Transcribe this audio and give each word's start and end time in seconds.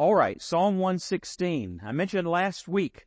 All 0.00 0.14
right, 0.14 0.40
Psalm 0.40 0.78
116. 0.78 1.82
I 1.84 1.92
mentioned 1.92 2.26
last 2.26 2.66
week 2.66 3.06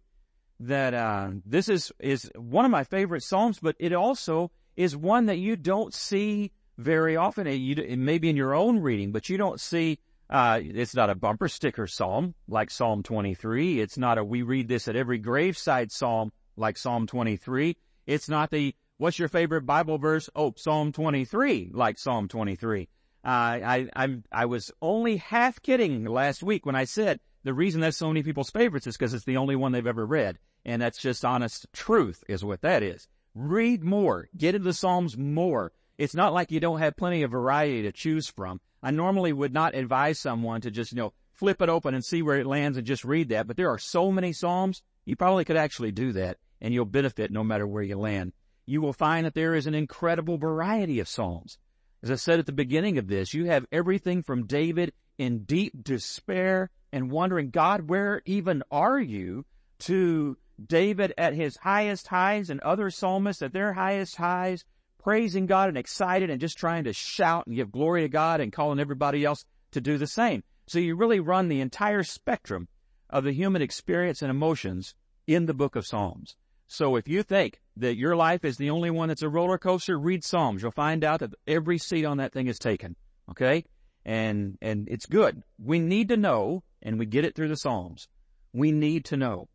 that 0.59 0.93
uh, 0.93 1.31
this 1.43 1.67
is 1.67 1.91
is 1.99 2.29
one 2.35 2.65
of 2.65 2.71
my 2.71 2.83
favorite 2.83 3.23
psalms, 3.23 3.57
but 3.59 3.75
it 3.79 3.93
also 3.93 4.51
is 4.77 4.95
one 4.95 5.25
that 5.25 5.39
you 5.39 5.55
don't 5.55 5.91
see 5.91 6.51
very 6.77 7.17
often. 7.17 7.47
You, 7.47 7.77
it 7.77 7.97
may 7.97 8.19
be 8.19 8.29
in 8.29 8.35
your 8.35 8.53
own 8.53 8.77
reading, 8.77 9.11
but 9.11 9.27
you 9.27 9.39
don't 9.39 9.59
see. 9.59 9.97
Uh, 10.29 10.59
it's 10.61 10.93
not 10.93 11.09
a 11.09 11.15
bumper 11.15 11.47
sticker 11.47 11.87
psalm 11.87 12.35
like 12.47 12.69
Psalm 12.69 13.01
23. 13.01 13.79
It's 13.79 13.97
not 13.97 14.19
a 14.19 14.23
we 14.23 14.43
read 14.43 14.67
this 14.67 14.87
at 14.87 14.95
every 14.95 15.17
graveside 15.17 15.91
psalm 15.91 16.31
like 16.57 16.77
Psalm 16.77 17.07
23. 17.07 17.75
It's 18.05 18.29
not 18.29 18.51
the 18.51 18.75
what's 18.97 19.17
your 19.17 19.29
favorite 19.29 19.65
Bible 19.65 19.97
verse? 19.97 20.29
Oh, 20.35 20.53
Psalm 20.55 20.91
23 20.91 21.71
like 21.73 21.97
Psalm 21.97 22.27
23. 22.27 22.87
Uh, 23.25 23.27
I 23.27 23.87
I 23.95 24.17
I 24.31 24.45
was 24.45 24.71
only 24.81 25.17
half 25.17 25.61
kidding 25.61 26.05
last 26.05 26.43
week 26.43 26.65
when 26.65 26.75
I 26.75 26.83
said 26.83 27.19
the 27.43 27.53
reason 27.53 27.81
that's 27.81 27.97
so 27.97 28.07
many 28.07 28.23
people's 28.23 28.49
favorites 28.49 28.87
is 28.87 28.97
because 28.97 29.13
it's 29.13 29.25
the 29.25 29.37
only 29.37 29.55
one 29.55 29.71
they've 29.71 29.85
ever 29.85 30.05
read. 30.05 30.39
And 30.65 30.81
that's 30.81 30.97
just 30.97 31.25
honest 31.25 31.67
truth 31.73 32.23
is 32.27 32.43
what 32.43 32.61
that 32.61 32.83
is. 32.83 33.07
Read 33.35 33.83
more. 33.83 34.29
Get 34.37 34.55
into 34.55 34.65
the 34.65 34.73
Psalms 34.73 35.17
more. 35.17 35.73
It's 35.97 36.15
not 36.15 36.33
like 36.33 36.51
you 36.51 36.59
don't 36.59 36.79
have 36.79 36.95
plenty 36.95 37.23
of 37.23 37.31
variety 37.31 37.81
to 37.83 37.91
choose 37.91 38.27
from. 38.27 38.61
I 38.81 38.91
normally 38.91 39.33
would 39.33 39.53
not 39.53 39.75
advise 39.75 40.19
someone 40.19 40.61
to 40.61 40.71
just, 40.71 40.91
you 40.91 40.97
know, 40.97 41.13
flip 41.33 41.61
it 41.61 41.69
open 41.69 41.93
and 41.93 42.03
see 42.03 42.21
where 42.21 42.37
it 42.37 42.45
lands 42.45 42.77
and 42.77 42.87
just 42.87 43.03
read 43.03 43.29
that. 43.29 43.47
But 43.47 43.57
there 43.57 43.69
are 43.69 43.79
so 43.79 44.11
many 44.11 44.33
Psalms, 44.33 44.81
you 45.05 45.15
probably 45.15 45.45
could 45.45 45.57
actually 45.57 45.91
do 45.91 46.13
that 46.13 46.37
and 46.61 46.73
you'll 46.73 46.85
benefit 46.85 47.31
no 47.31 47.43
matter 47.43 47.67
where 47.67 47.83
you 47.83 47.97
land. 47.97 48.31
You 48.65 48.81
will 48.81 48.93
find 48.93 49.25
that 49.25 49.33
there 49.33 49.53
is 49.53 49.67
an 49.67 49.75
incredible 49.75 50.37
variety 50.37 50.99
of 51.01 51.09
Psalms. 51.09 51.57
As 52.03 52.11
I 52.11 52.15
said 52.15 52.39
at 52.39 52.45
the 52.45 52.51
beginning 52.51 52.97
of 52.97 53.07
this, 53.07 53.33
you 53.33 53.45
have 53.45 53.65
everything 53.71 54.23
from 54.23 54.45
David 54.45 54.91
in 55.17 55.45
deep 55.45 55.81
despair 55.81 56.69
and 56.91 57.09
wondering, 57.09 57.49
God, 57.49 57.89
where 57.89 58.21
even 58.25 58.61
are 58.69 58.99
you? 58.99 59.45
To 59.79 60.37
David 60.63 61.13
at 61.17 61.33
his 61.33 61.55
highest 61.55 62.07
highs 62.07 62.49
and 62.49 62.59
other 62.59 62.89
psalmists 62.89 63.41
at 63.41 63.53
their 63.53 63.71
highest 63.71 64.17
highs, 64.17 64.65
praising 65.01 65.45
God 65.45 65.69
and 65.69 65.77
excited 65.77 66.29
and 66.29 66.41
just 66.41 66.57
trying 66.57 66.83
to 66.83 66.93
shout 66.93 67.47
and 67.47 67.55
give 67.55 67.71
glory 67.71 68.01
to 68.01 68.09
God 68.09 68.41
and 68.41 68.51
calling 68.51 68.81
everybody 68.81 69.23
else 69.23 69.45
to 69.71 69.79
do 69.79 69.97
the 69.97 70.05
same. 70.05 70.43
So 70.67 70.79
you 70.79 70.97
really 70.97 71.21
run 71.21 71.47
the 71.47 71.61
entire 71.61 72.03
spectrum 72.03 72.67
of 73.09 73.23
the 73.23 73.31
human 73.31 73.61
experience 73.61 74.21
and 74.21 74.29
emotions 74.29 74.93
in 75.25 75.45
the 75.45 75.53
book 75.53 75.77
of 75.77 75.87
Psalms. 75.87 76.35
So 76.67 76.95
if 76.95 77.07
you 77.07 77.23
think 77.23 77.61
that 77.77 77.97
your 77.97 78.15
life 78.15 78.45
is 78.45 78.57
the 78.57 78.69
only 78.69 78.89
one 78.89 79.09
that's 79.09 79.21
a 79.21 79.29
roller 79.29 79.57
coaster, 79.57 79.97
read 79.97 80.23
Psalms. 80.23 80.61
You'll 80.61 80.71
find 80.71 81.03
out 81.03 81.19
that 81.19 81.33
every 81.47 81.77
seat 81.77 82.05
on 82.05 82.17
that 82.17 82.33
thing 82.33 82.47
is 82.47 82.59
taken. 82.59 82.95
Okay? 83.29 83.65
And, 84.05 84.57
and 84.61 84.87
it's 84.89 85.05
good. 85.05 85.43
We 85.57 85.79
need 85.79 86.09
to 86.09 86.17
know, 86.17 86.63
and 86.81 86.99
we 86.99 87.05
get 87.05 87.25
it 87.25 87.35
through 87.35 87.47
the 87.47 87.57
Psalms. 87.57 88.07
We 88.53 88.71
need 88.71 89.05
to 89.05 89.17
know 89.17 89.47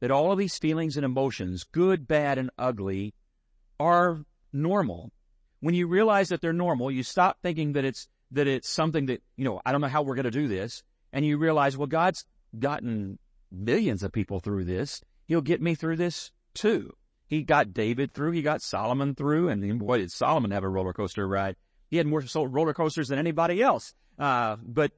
that 0.00 0.10
all 0.10 0.30
of 0.30 0.38
these 0.38 0.58
feelings 0.58 0.96
and 0.96 1.04
emotions, 1.04 1.64
good, 1.64 2.06
bad, 2.06 2.38
and 2.38 2.50
ugly, 2.58 3.14
are 3.80 4.20
normal. 4.52 5.10
When 5.60 5.74
you 5.74 5.88
realize 5.88 6.28
that 6.28 6.40
they're 6.40 6.52
normal, 6.52 6.90
you 6.90 7.02
stop 7.02 7.38
thinking 7.42 7.72
that 7.72 7.84
it's, 7.84 8.08
that 8.30 8.46
it's 8.46 8.68
something 8.68 9.06
that, 9.06 9.22
you 9.36 9.44
know, 9.44 9.60
I 9.64 9.72
don't 9.72 9.80
know 9.80 9.88
how 9.88 10.02
we're 10.02 10.14
going 10.14 10.24
to 10.24 10.30
do 10.30 10.46
this. 10.46 10.82
And 11.12 11.24
you 11.24 11.38
realize, 11.38 11.76
well, 11.76 11.86
God's 11.86 12.24
gotten 12.56 13.18
millions 13.50 14.02
of 14.02 14.12
people 14.12 14.40
through 14.40 14.64
this. 14.64 15.02
He'll 15.26 15.40
get 15.40 15.60
me 15.60 15.74
through 15.74 15.96
this 15.96 16.30
too. 16.58 16.92
He 17.26 17.42
got 17.42 17.74
David 17.74 18.12
through. 18.12 18.32
He 18.32 18.42
got 18.42 18.62
Solomon 18.62 19.14
through. 19.14 19.48
And 19.48 19.78
boy, 19.78 19.98
did 19.98 20.10
Solomon 20.10 20.50
have 20.50 20.64
a 20.64 20.68
roller 20.68 20.92
coaster 20.92 21.26
ride. 21.26 21.56
He 21.90 21.96
had 21.96 22.06
more 22.06 22.22
roller 22.34 22.74
coasters 22.74 23.08
than 23.08 23.18
anybody 23.18 23.62
else. 23.62 23.94
Uh, 24.18 24.56
but 24.62 24.92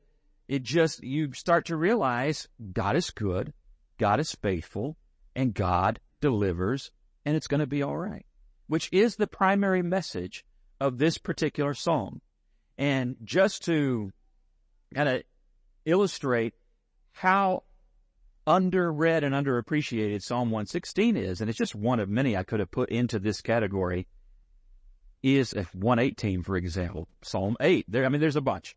it 0.48 0.62
just, 0.62 1.03
you 1.03 1.33
start 1.33 1.66
to 1.66 1.77
realize 1.77 2.48
God 2.72 2.97
is 2.97 3.11
good. 3.11 3.53
God 3.98 4.20
is 4.20 4.33
faithful 4.33 4.97
and 5.36 5.55
God 5.55 6.00
delivers 6.20 6.91
and 7.25 7.36
it's 7.36 7.47
going 7.47 7.61
to 7.61 7.66
be 7.66 7.83
all 7.83 7.97
right, 7.97 8.25
which 8.66 8.88
is 8.92 9.16
the 9.16 9.27
primary 9.27 9.82
message 9.82 10.44
of 10.81 10.98
this 10.98 11.19
particular 11.19 11.75
psalm. 11.75 12.21
And 12.78 13.16
just 13.22 13.65
to 13.66 14.10
kind 14.94 15.09
of 15.09 15.22
illustrate 15.84 16.54
how 17.12 17.65
underread 18.50 19.22
and 19.22 19.33
underappreciated 19.33 20.22
Psalm 20.22 20.50
116 20.50 21.16
is, 21.16 21.41
and 21.41 21.49
it's 21.49 21.59
just 21.59 21.77
one 21.77 22.00
of 22.00 22.09
many 22.09 22.37
I 22.37 22.43
could 22.43 22.59
have 22.59 22.71
put 22.71 22.91
into 22.91 23.21
this 23.21 23.41
category, 23.41 24.09
is 25.22 25.53
118, 25.53 26.43
for 26.43 26.56
example, 26.56 27.06
Psalm 27.22 27.56
8. 27.60 27.84
There, 27.89 28.05
I 28.05 28.09
mean, 28.09 28.21
there's 28.21 28.37
a 28.37 28.41
bunch. 28.41 28.75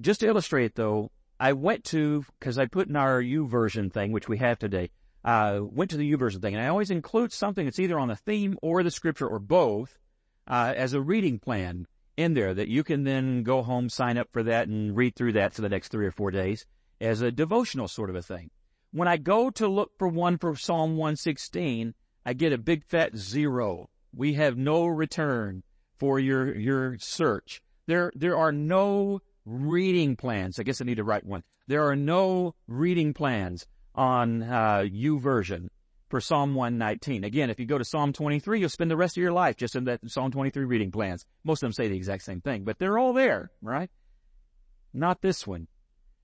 Just 0.00 0.20
to 0.20 0.28
illustrate 0.28 0.76
though, 0.76 1.10
I 1.40 1.54
went 1.54 1.82
to, 1.84 2.24
cause 2.40 2.58
I 2.58 2.66
put 2.66 2.88
in 2.88 2.94
our 2.94 3.22
version 3.22 3.90
thing, 3.90 4.12
which 4.12 4.28
we 4.28 4.38
have 4.38 4.58
today, 4.58 4.90
uh, 5.24 5.58
went 5.62 5.90
to 5.90 5.96
the 5.96 6.12
YouVersion 6.12 6.40
thing 6.40 6.54
and 6.54 6.62
I 6.62 6.68
always 6.68 6.90
include 6.90 7.32
something 7.32 7.64
that's 7.64 7.80
either 7.80 7.98
on 7.98 8.06
the 8.06 8.16
theme 8.16 8.56
or 8.62 8.84
the 8.84 8.90
scripture 8.92 9.26
or 9.26 9.40
both, 9.40 9.98
uh, 10.46 10.72
as 10.76 10.92
a 10.92 11.00
reading 11.00 11.40
plan 11.40 11.88
in 12.16 12.34
there 12.34 12.54
that 12.54 12.68
you 12.68 12.84
can 12.84 13.02
then 13.02 13.42
go 13.42 13.62
home, 13.62 13.88
sign 13.88 14.16
up 14.16 14.28
for 14.32 14.44
that 14.44 14.68
and 14.68 14.96
read 14.96 15.16
through 15.16 15.32
that 15.32 15.54
for 15.54 15.62
the 15.62 15.68
next 15.68 15.88
three 15.88 16.06
or 16.06 16.12
four 16.12 16.30
days 16.30 16.66
as 17.00 17.20
a 17.20 17.30
devotional 17.30 17.88
sort 17.88 18.10
of 18.10 18.16
a 18.16 18.22
thing. 18.22 18.50
When 18.92 19.08
I 19.08 19.16
go 19.16 19.50
to 19.50 19.68
look 19.68 19.92
for 19.98 20.08
one 20.08 20.38
for 20.38 20.56
Psalm 20.56 20.96
116, 20.96 21.94
I 22.24 22.32
get 22.32 22.52
a 22.52 22.58
big 22.58 22.84
fat 22.84 23.16
zero. 23.16 23.90
We 24.14 24.34
have 24.34 24.56
no 24.56 24.86
return 24.86 25.62
for 25.98 26.18
your, 26.18 26.56
your 26.56 26.98
search. 26.98 27.60
There, 27.86 28.12
there 28.14 28.36
are 28.36 28.52
no 28.52 29.20
reading 29.44 30.16
plans. 30.16 30.58
I 30.58 30.62
guess 30.62 30.80
I 30.80 30.84
need 30.84 30.96
to 30.96 31.04
write 31.04 31.24
one. 31.24 31.42
There 31.68 31.88
are 31.88 31.96
no 31.96 32.54
reading 32.66 33.12
plans 33.12 33.66
on 33.94 34.42
uh, 34.42 34.84
YouVersion 34.86 35.68
for 36.08 36.20
Psalm 36.20 36.54
119. 36.54 37.24
Again, 37.24 37.50
if 37.50 37.58
you 37.58 37.66
go 37.66 37.78
to 37.78 37.84
Psalm 37.84 38.12
23, 38.12 38.60
you'll 38.60 38.68
spend 38.68 38.90
the 38.90 38.96
rest 38.96 39.16
of 39.16 39.22
your 39.22 39.32
life 39.32 39.56
just 39.56 39.74
in 39.74 39.84
that 39.84 40.00
Psalm 40.08 40.30
23 40.30 40.64
reading 40.64 40.90
plans. 40.90 41.26
Most 41.44 41.62
of 41.62 41.66
them 41.66 41.72
say 41.72 41.88
the 41.88 41.96
exact 41.96 42.22
same 42.22 42.40
thing, 42.40 42.64
but 42.64 42.78
they're 42.78 42.98
all 42.98 43.12
there, 43.12 43.50
right? 43.62 43.90
Not 44.92 45.20
this 45.20 45.46
one. 45.46 45.66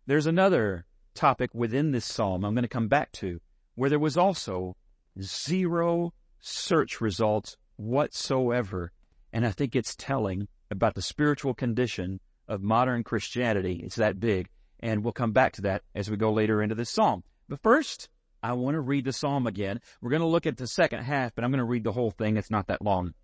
There's 0.05 0.27
another 0.27 0.85
topic 1.15 1.51
within 1.55 1.93
this 1.93 2.05
psalm 2.05 2.45
I'm 2.45 2.55
going 2.55 2.63
to 2.63 2.69
come 2.69 2.89
back 2.89 3.13
to 3.13 3.41
where 3.77 3.89
there 3.89 4.01
was 4.01 4.17
also 4.17 4.77
zero 5.21 6.13
search 6.41 7.01
results 7.01 7.57
whatsoever. 7.77 8.91
And 9.33 9.47
I 9.47 9.53
think 9.53 9.77
it's 9.77 9.95
telling 9.95 10.49
about 10.73 10.97
the 10.97 11.03
spiritual 11.03 11.55
condition 11.55 12.19
of 12.49 12.63
modern 12.63 13.05
Christianity. 13.05 13.81
It's 13.85 13.95
that 13.95 14.19
big. 14.19 14.49
And 14.81 15.05
we'll 15.05 15.13
come 15.13 15.31
back 15.31 15.53
to 15.55 15.63
that 15.63 15.83
as 15.95 16.11
we 16.11 16.17
go 16.17 16.33
later 16.33 16.61
into 16.63 16.75
this 16.75 16.91
psalm. 16.91 17.23
But 17.49 17.63
first, 17.63 18.09
I 18.43 18.55
want 18.55 18.75
to 18.75 18.81
read 18.81 19.05
the 19.05 19.13
psalm 19.13 19.47
again. 19.47 19.81
We're 20.01 20.11
going 20.11 20.21
to 20.21 20.27
look 20.27 20.47
at 20.47 20.57
the 20.57 20.67
second 20.67 21.05
half, 21.05 21.33
but 21.33 21.45
I'm 21.45 21.53
going 21.53 21.59
to 21.59 21.65
read 21.65 21.85
the 21.85 21.93
whole 21.93 22.11
thing. 22.11 22.37
It's 22.37 22.51
not 22.51 22.67
that 22.67 22.83
long. 22.83 23.15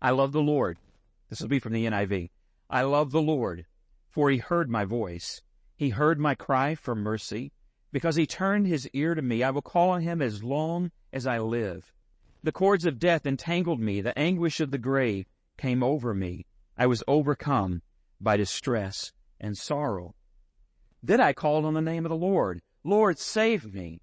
I 0.00 0.12
love 0.12 0.32
the 0.32 0.40
Lord. 0.40 0.78
This 1.28 1.42
will 1.42 1.48
be 1.48 1.58
from 1.58 1.74
the 1.74 1.84
NIV. 1.84 2.30
I 2.70 2.82
love 2.82 3.10
the 3.10 3.20
Lord, 3.20 3.66
for 4.08 4.30
he 4.30 4.38
heard 4.38 4.70
my 4.70 4.86
voice. 4.86 5.42
He 5.78 5.90
heard 5.90 6.18
my 6.18 6.34
cry 6.34 6.74
for 6.74 6.96
mercy. 6.96 7.52
Because 7.92 8.16
he 8.16 8.26
turned 8.26 8.66
his 8.66 8.90
ear 8.92 9.14
to 9.14 9.22
me, 9.22 9.44
I 9.44 9.50
will 9.50 9.62
call 9.62 9.90
on 9.90 10.02
him 10.02 10.20
as 10.20 10.42
long 10.42 10.90
as 11.12 11.26
I 11.26 11.38
live. 11.38 11.94
The 12.42 12.52
cords 12.52 12.84
of 12.84 12.98
death 12.98 13.24
entangled 13.24 13.80
me. 13.80 14.00
The 14.00 14.18
anguish 14.18 14.60
of 14.60 14.72
the 14.72 14.78
grave 14.78 15.26
came 15.56 15.82
over 15.82 16.12
me. 16.14 16.46
I 16.76 16.86
was 16.86 17.04
overcome 17.06 17.82
by 18.20 18.36
distress 18.36 19.12
and 19.40 19.56
sorrow. 19.56 20.16
Then 21.00 21.20
I 21.20 21.32
called 21.32 21.64
on 21.64 21.74
the 21.74 21.80
name 21.80 22.04
of 22.04 22.10
the 22.10 22.16
Lord. 22.16 22.60
Lord, 22.82 23.18
save 23.18 23.72
me. 23.72 24.00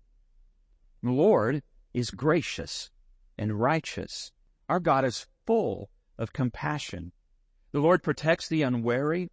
The 1.03 1.11
Lord 1.11 1.61
is 1.93 2.09
gracious 2.09 2.89
and 3.37 3.59
righteous. 3.59 4.31
Our 4.69 4.79
God 4.79 5.03
is 5.03 5.27
full 5.45 5.89
of 6.17 6.33
compassion. 6.33 7.11
The 7.73 7.81
Lord 7.81 8.01
protects 8.01 8.47
the 8.47 8.61
unwary, 8.61 9.29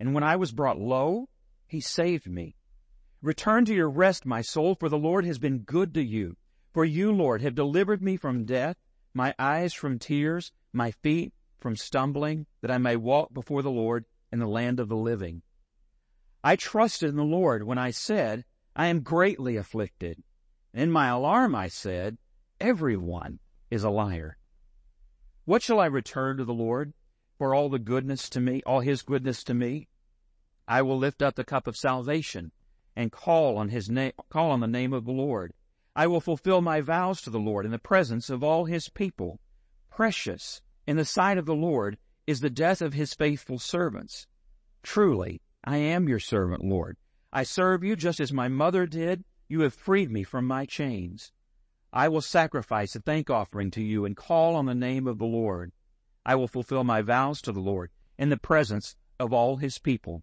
and 0.00 0.12
when 0.12 0.24
I 0.24 0.36
was 0.36 0.52
brought 0.52 0.78
low, 0.78 1.28
he 1.66 1.80
saved 1.80 2.28
me. 2.28 2.56
Return 3.22 3.64
to 3.64 3.74
your 3.74 3.88
rest, 3.88 4.26
my 4.26 4.42
soul, 4.42 4.74
for 4.74 4.88
the 4.88 4.98
Lord 4.98 5.24
has 5.24 5.38
been 5.38 5.60
good 5.60 5.94
to 5.94 6.04
you. 6.04 6.36
For 6.72 6.84
you, 6.84 7.12
Lord, 7.12 7.40
have 7.42 7.54
delivered 7.54 8.02
me 8.02 8.16
from 8.16 8.44
death, 8.44 8.76
my 9.14 9.34
eyes 9.38 9.72
from 9.72 9.98
tears, 9.98 10.52
my 10.72 10.90
feet 10.90 11.32
from 11.60 11.76
stumbling, 11.76 12.46
that 12.60 12.70
I 12.70 12.78
may 12.78 12.96
walk 12.96 13.32
before 13.32 13.62
the 13.62 13.70
Lord 13.70 14.04
in 14.30 14.40
the 14.40 14.46
land 14.46 14.80
of 14.80 14.88
the 14.88 14.96
living. 14.96 15.42
I 16.42 16.56
trusted 16.56 17.08
in 17.08 17.16
the 17.16 17.24
Lord 17.24 17.62
when 17.62 17.78
I 17.78 17.90
said, 17.90 18.44
I 18.76 18.88
am 18.88 19.00
greatly 19.00 19.56
afflicted. 19.56 20.22
In 20.74 20.90
my 20.90 21.06
alarm 21.06 21.54
I 21.54 21.68
said, 21.68 22.18
everyone 22.60 23.38
is 23.70 23.84
a 23.84 23.90
liar. 23.90 24.36
What 25.44 25.62
shall 25.62 25.80
I 25.80 25.86
return 25.86 26.36
to 26.38 26.44
the 26.44 26.52
Lord 26.52 26.92
for 27.38 27.54
all 27.54 27.68
the 27.68 27.78
goodness 27.78 28.28
to 28.30 28.40
me, 28.40 28.62
all 28.66 28.80
his 28.80 29.02
goodness 29.02 29.44
to 29.44 29.54
me? 29.54 29.88
I 30.66 30.82
will 30.82 30.96
lift 30.96 31.20
up 31.20 31.34
the 31.34 31.44
cup 31.44 31.66
of 31.66 31.76
salvation 31.76 32.52
and 32.96 33.12
call 33.12 33.58
on 33.58 33.68
his 33.68 33.90
name, 33.90 34.12
call 34.30 34.50
on 34.50 34.60
the 34.60 34.66
name 34.66 34.92
of 34.92 35.04
the 35.04 35.12
Lord. 35.12 35.52
I 35.94 36.06
will 36.06 36.20
fulfill 36.20 36.60
my 36.60 36.80
vows 36.80 37.20
to 37.22 37.30
the 37.30 37.38
Lord 37.38 37.64
in 37.64 37.70
the 37.70 37.78
presence 37.78 38.30
of 38.30 38.42
all 38.42 38.64
his 38.64 38.88
people. 38.88 39.40
Precious 39.90 40.62
in 40.86 40.96
the 40.96 41.04
sight 41.04 41.38
of 41.38 41.46
the 41.46 41.54
Lord 41.54 41.98
is 42.26 42.40
the 42.40 42.50
death 42.50 42.80
of 42.80 42.94
his 42.94 43.14
faithful 43.14 43.58
servants. 43.58 44.26
Truly, 44.82 45.40
I 45.64 45.76
am 45.76 46.08
your 46.08 46.18
servant, 46.18 46.64
Lord. 46.64 46.96
I 47.32 47.42
serve 47.42 47.84
you 47.84 47.96
just 47.96 48.18
as 48.18 48.32
my 48.32 48.48
mother 48.48 48.86
did. 48.86 49.24
You 49.48 49.60
have 49.60 49.74
freed 49.74 50.10
me 50.10 50.24
from 50.24 50.46
my 50.46 50.64
chains. 50.64 51.32
I 51.92 52.08
will 52.08 52.22
sacrifice 52.22 52.96
a 52.96 53.00
thank 53.00 53.28
offering 53.28 53.70
to 53.72 53.82
you 53.82 54.04
and 54.04 54.16
call 54.16 54.56
on 54.56 54.66
the 54.66 54.74
name 54.74 55.06
of 55.06 55.18
the 55.18 55.26
Lord. 55.26 55.72
I 56.24 56.34
will 56.34 56.48
fulfill 56.48 56.84
my 56.84 57.02
vows 57.02 57.42
to 57.42 57.52
the 57.52 57.60
Lord 57.60 57.90
in 58.18 58.30
the 58.30 58.36
presence 58.36 58.96
of 59.20 59.32
all 59.32 59.56
his 59.56 59.78
people, 59.78 60.22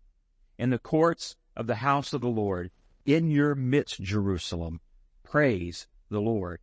in 0.62 0.70
the 0.70 0.78
courts 0.78 1.36
of 1.58 1.66
the 1.66 1.74
house 1.74 2.14
of 2.14 2.22
the 2.22 2.30
Lord, 2.30 2.70
in 3.04 3.32
your 3.32 3.56
midst, 3.56 4.00
Jerusalem. 4.00 4.80
Praise 5.24 5.88
the 6.12 6.22
Lord. 6.22 6.60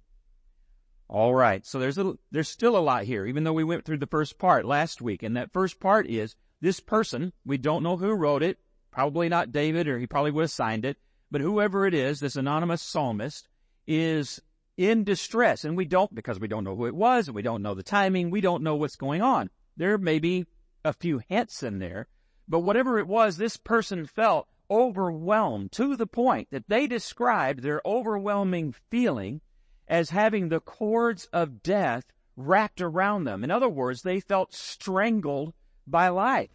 All 1.09 1.35
right. 1.35 1.67
So 1.67 1.81
there's 1.81 1.99
a, 1.99 2.15
there's 2.31 2.49
still 2.49 2.77
a 2.77 2.79
lot 2.79 3.03
here, 3.03 3.27
even 3.27 3.43
though 3.43 3.53
we 3.53 3.65
went 3.65 3.85
through 3.85 3.99
the 3.99 4.06
first 4.06 4.39
part 4.39 4.65
last 4.65 5.03
week. 5.03 5.25
And 5.25 5.37
that 5.37 5.53
first 5.53 5.81
part 5.81 6.09
is 6.09 6.37
this 6.61 6.79
person, 6.79 7.33
we 7.45 7.59
don't 7.59 7.83
know 7.83 7.97
who 7.97 8.12
wrote 8.12 8.45
it, 8.45 8.59
probably 8.93 9.29
not 9.29 9.50
David 9.50 9.89
or 9.89 9.99
he 9.99 10.06
probably 10.06 10.31
would 10.31 10.43
have 10.43 10.50
signed 10.53 10.85
it, 10.85 10.97
but 11.33 11.41
whoever 11.41 11.85
it 11.85 11.93
is, 11.93 12.21
this 12.21 12.37
anonymous 12.37 12.83
psalmist 12.83 13.49
is 13.85 14.41
in 14.77 15.03
distress 15.03 15.65
and 15.65 15.77
we 15.77 15.87
don't, 15.87 16.15
because 16.15 16.39
we 16.39 16.47
don't 16.47 16.62
know 16.62 16.77
who 16.77 16.87
it 16.87 16.95
was 16.95 17.27
and 17.27 17.35
we 17.35 17.43
don't 17.43 17.62
know 17.62 17.75
the 17.75 17.83
timing, 17.83 18.31
we 18.31 18.41
don't 18.41 18.62
know 18.62 18.77
what's 18.77 18.95
going 18.95 19.23
on. 19.23 19.50
There 19.77 19.99
may 19.99 20.21
be 20.21 20.47
a 20.85 20.93
few 20.93 21.21
hints 21.29 21.65
in 21.65 21.81
there, 21.81 22.06
but 22.49 22.61
whatever 22.61 22.99
it 22.99 23.06
was, 23.06 23.37
this 23.37 23.56
person 23.56 24.06
felt 24.06 24.49
overwhelmed 24.71 25.73
to 25.73 25.97
the 25.97 26.06
point 26.06 26.49
that 26.50 26.69
they 26.69 26.87
described 26.87 27.62
their 27.62 27.81
overwhelming 27.85 28.75
feeling 28.91 29.41
as 29.87 30.11
having 30.11 30.49
the 30.49 30.61
cords 30.61 31.27
of 31.33 31.62
death 31.62 32.05
wrapped 32.37 32.81
around 32.81 33.25
them. 33.25 33.43
In 33.43 33.50
other 33.50 33.69
words, 33.69 34.03
they 34.03 34.21
felt 34.21 34.55
strangled 34.55 35.55
by 35.87 36.09
life. 36.09 36.50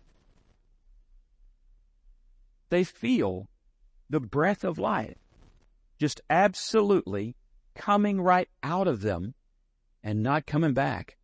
They 2.69 2.83
feel 2.83 3.49
the 4.09 4.19
breath 4.19 4.63
of 4.63 4.79
life 4.79 5.17
just 5.99 6.21
absolutely 6.29 7.35
coming 7.75 8.21
right 8.21 8.49
out 8.61 8.87
of 8.87 9.01
them 9.01 9.33
and 10.03 10.21
not 10.21 10.45
coming 10.45 10.73
back. 10.73 11.17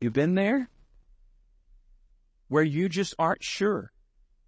You've 0.00 0.12
been 0.12 0.34
there? 0.34 0.68
Where 2.54 2.62
you 2.62 2.88
just 2.88 3.16
aren't 3.18 3.42
sure. 3.42 3.90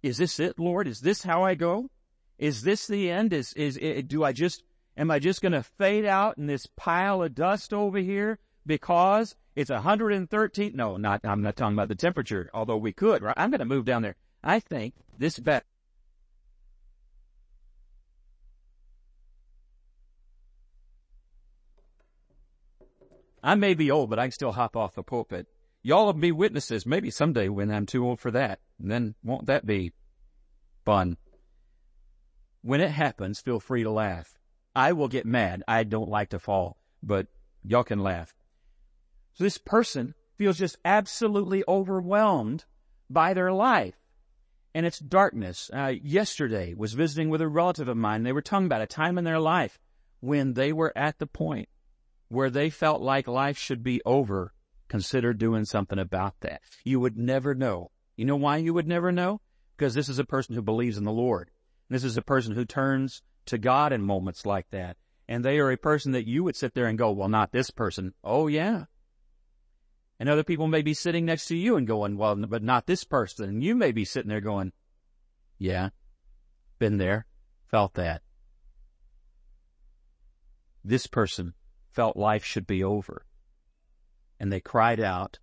Is 0.01 0.17
this 0.17 0.39
it, 0.39 0.57
Lord? 0.57 0.87
Is 0.87 1.01
this 1.01 1.23
how 1.23 1.43
I 1.43 1.55
go? 1.55 1.89
Is 2.37 2.61
this 2.61 2.87
the 2.87 3.11
end? 3.11 3.33
Is, 3.33 3.51
is, 3.51 3.77
do 4.07 4.23
I 4.23 4.31
just, 4.31 4.63
am 4.95 5.11
I 5.11 5.19
just 5.19 5.41
gonna 5.41 5.61
fade 5.61 6.05
out 6.05 6.37
in 6.37 6.47
this 6.47 6.65
pile 6.77 7.21
of 7.21 7.35
dust 7.35 7.73
over 7.73 7.97
here 7.97 8.39
because 8.65 9.35
it's 9.57 9.69
113? 9.69 10.71
No, 10.73 10.95
not, 10.95 11.19
I'm 11.25 11.41
not 11.41 11.57
talking 11.57 11.75
about 11.75 11.89
the 11.89 11.95
temperature, 11.95 12.49
although 12.53 12.77
we 12.77 12.93
could, 12.93 13.23
right? 13.23 13.35
I'm 13.35 13.51
gonna 13.51 13.65
move 13.65 13.83
down 13.83 14.03
there. 14.03 14.15
I 14.41 14.61
think 14.61 14.93
this 15.17 15.37
bet. 15.37 15.65
I 23.43 23.55
may 23.55 23.73
be 23.73 23.91
old, 23.91 24.09
but 24.09 24.17
I 24.17 24.27
can 24.27 24.31
still 24.31 24.53
hop 24.53 24.77
off 24.77 24.95
the 24.95 25.03
pulpit. 25.03 25.47
Y'all 25.87 26.07
will 26.07 26.11
be 26.11 26.33
witnesses 26.33 26.85
maybe 26.85 27.09
someday 27.09 27.47
when 27.47 27.71
I'm 27.71 27.85
too 27.85 28.05
old 28.05 28.19
for 28.19 28.29
that. 28.31 28.59
And 28.77 28.91
then 28.91 29.15
won't 29.23 29.45
that 29.45 29.65
be 29.65 29.93
fun? 30.83 31.15
When 32.61 32.81
it 32.81 32.91
happens, 32.91 33.39
feel 33.39 33.61
free 33.61 33.83
to 33.83 33.89
laugh. 33.89 34.37
I 34.75 34.91
will 34.91 35.07
get 35.07 35.25
mad. 35.25 35.63
I 35.65 35.85
don't 35.85 36.09
like 36.09 36.31
to 36.31 36.39
fall, 36.39 36.75
but 37.01 37.27
y'all 37.63 37.85
can 37.85 38.03
laugh. 38.03 38.35
So 39.35 39.45
this 39.45 39.57
person 39.57 40.13
feels 40.37 40.57
just 40.57 40.75
absolutely 40.83 41.63
overwhelmed 41.69 42.65
by 43.09 43.33
their 43.33 43.53
life 43.53 43.95
and 44.75 44.85
its 44.85 44.99
darkness. 44.99 45.71
Uh, 45.73 45.93
yesterday 46.03 46.73
was 46.73 46.95
visiting 46.95 47.29
with 47.29 47.39
a 47.39 47.47
relative 47.47 47.87
of 47.87 47.95
mine. 47.95 48.23
They 48.23 48.33
were 48.33 48.41
talking 48.41 48.65
about 48.65 48.81
a 48.81 48.87
time 48.87 49.17
in 49.17 49.23
their 49.23 49.39
life 49.39 49.79
when 50.19 50.53
they 50.53 50.73
were 50.73 50.91
at 50.97 51.17
the 51.17 51.27
point 51.27 51.69
where 52.27 52.49
they 52.49 52.69
felt 52.69 53.01
like 53.01 53.29
life 53.29 53.57
should 53.57 53.83
be 53.83 54.01
over 54.05 54.51
consider 54.87 55.33
doing 55.33 55.65
something 55.65 55.99
about 55.99 56.35
that. 56.41 56.61
You 56.83 56.99
would 56.99 57.17
never 57.17 57.53
know. 57.53 57.91
You 58.15 58.25
know 58.25 58.35
why 58.35 58.57
you 58.57 58.73
would 58.73 58.87
never 58.87 59.11
know? 59.11 59.41
Because 59.75 59.93
this 59.93 60.09
is 60.09 60.19
a 60.19 60.25
person 60.25 60.55
who 60.55 60.61
believes 60.61 60.97
in 60.97 61.03
the 61.03 61.11
Lord. 61.11 61.51
This 61.89 62.03
is 62.03 62.17
a 62.17 62.21
person 62.21 62.53
who 62.53 62.65
turns 62.65 63.21
to 63.45 63.57
God 63.57 63.93
in 63.93 64.01
moments 64.01 64.45
like 64.45 64.69
that. 64.71 64.97
And 65.27 65.43
they 65.43 65.59
are 65.59 65.71
a 65.71 65.77
person 65.77 66.13
that 66.13 66.27
you 66.27 66.43
would 66.43 66.55
sit 66.55 66.73
there 66.73 66.87
and 66.87 66.97
go, 66.97 67.11
well, 67.11 67.29
not 67.29 67.51
this 67.51 67.69
person. 67.69 68.13
Oh 68.23 68.47
yeah. 68.47 68.85
And 70.19 70.29
other 70.29 70.43
people 70.43 70.67
may 70.67 70.81
be 70.81 70.95
sitting 70.95 71.25
next 71.25 71.45
to 71.47 71.55
you 71.55 71.75
and 71.75 71.85
going, 71.85 72.17
well, 72.17 72.35
but 72.35 72.63
not 72.63 72.87
this 72.87 73.03
person. 73.03 73.49
And 73.49 73.63
you 73.63 73.75
may 73.75 73.91
be 73.91 74.03
sitting 74.03 74.29
there 74.29 74.41
going, 74.41 74.71
yeah, 75.59 75.89
been 76.79 76.97
there, 76.97 77.27
felt 77.69 77.93
that. 77.95 78.23
This 80.83 81.05
person 81.05 81.53
felt 81.91 82.17
life 82.17 82.43
should 82.43 82.65
be 82.65 82.83
over 82.83 83.26
and 84.39 84.51
they 84.51 84.59
cried 84.59 84.99
out, 84.99 85.39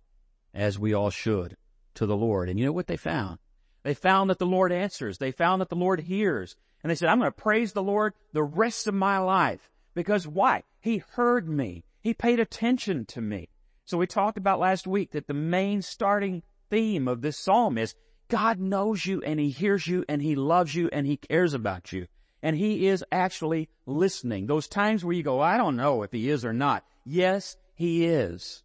as 0.53 0.79
we 0.79 0.93
all 0.93 1.09
should, 1.09 1.57
to 1.95 2.05
the 2.05 2.15
Lord. 2.15 2.49
And 2.49 2.59
you 2.59 2.65
know 2.65 2.71
what 2.71 2.87
they 2.87 2.97
found? 2.97 3.39
They 3.83 3.93
found 3.93 4.29
that 4.29 4.39
the 4.39 4.45
Lord 4.45 4.71
answers. 4.71 5.17
They 5.17 5.31
found 5.31 5.61
that 5.61 5.69
the 5.69 5.75
Lord 5.75 6.01
hears. 6.01 6.55
And 6.81 6.89
they 6.89 6.95
said, 6.95 7.09
I'm 7.09 7.19
going 7.19 7.31
to 7.31 7.35
praise 7.35 7.73
the 7.73 7.83
Lord 7.83 8.13
the 8.33 8.43
rest 8.43 8.87
of 8.87 8.93
my 8.93 9.17
life. 9.17 9.69
Because 9.93 10.27
why? 10.27 10.63
He 10.79 11.03
heard 11.13 11.47
me. 11.47 11.83
He 12.01 12.13
paid 12.13 12.39
attention 12.39 13.05
to 13.05 13.21
me. 13.21 13.49
So 13.85 13.97
we 13.97 14.07
talked 14.07 14.37
about 14.37 14.59
last 14.59 14.87
week 14.87 15.11
that 15.11 15.27
the 15.27 15.33
main 15.33 15.81
starting 15.81 16.43
theme 16.69 17.07
of 17.07 17.21
this 17.21 17.37
psalm 17.37 17.77
is 17.77 17.95
God 18.27 18.59
knows 18.59 19.05
you 19.05 19.21
and 19.21 19.39
He 19.39 19.49
hears 19.49 19.85
you 19.85 20.03
and 20.09 20.21
He 20.21 20.35
loves 20.35 20.73
you 20.73 20.89
and 20.91 21.05
He 21.05 21.17
cares 21.17 21.53
about 21.53 21.93
you. 21.93 22.07
And 22.41 22.55
He 22.55 22.87
is 22.87 23.05
actually 23.11 23.69
listening. 23.85 24.47
Those 24.47 24.67
times 24.67 25.05
where 25.05 25.15
you 25.15 25.23
go, 25.23 25.39
I 25.39 25.57
don't 25.57 25.75
know 25.75 26.03
if 26.03 26.11
He 26.11 26.29
is 26.29 26.43
or 26.43 26.53
not. 26.53 26.83
Yes, 27.05 27.55
He 27.75 28.05
is. 28.05 28.63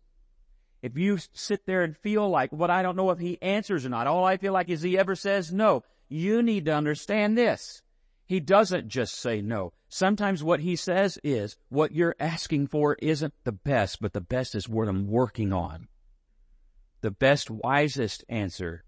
If 0.83 0.97
you 0.97 1.19
sit 1.33 1.67
there 1.67 1.83
and 1.83 1.97
feel 1.97 2.29
like, 2.29 2.53
what 2.53 2.71
I 2.71 2.83
don't 2.83 2.97
know 2.97 3.11
if 3.11 3.19
he 3.19 3.41
answers 3.43 3.85
or 3.85 3.91
not, 3.91 4.07
all 4.07 4.25
I 4.25 4.39
feel 4.39 4.53
like 4.53 4.69
is 4.69 4.83
he 4.83 4.99
ever 4.99 5.15
says 5.15 5.53
no. 5.53 5.83
You 6.09 6.43
need 6.43 6.65
to 6.65 6.75
understand 6.75 7.37
this. 7.37 7.83
He 8.27 8.41
doesn't 8.41 8.89
just 8.89 9.15
say 9.15 9.43
no. 9.43 9.73
Sometimes 9.89 10.43
what 10.43 10.61
he 10.61 10.77
says 10.77 11.19
is, 11.25 11.57
what 11.69 11.93
you're 11.93 12.17
asking 12.21 12.69
for 12.69 12.97
isn't 13.03 13.35
the 13.45 13.53
best, 13.53 14.01
but 14.01 14.13
the 14.13 14.21
best 14.21 14.55
is 14.55 14.69
what 14.69 14.89
I'm 14.89 15.09
working 15.09 15.53
on. 15.53 15.89
The 17.01 17.11
best, 17.11 17.51
wisest 17.51 18.25
answer, 18.29 18.85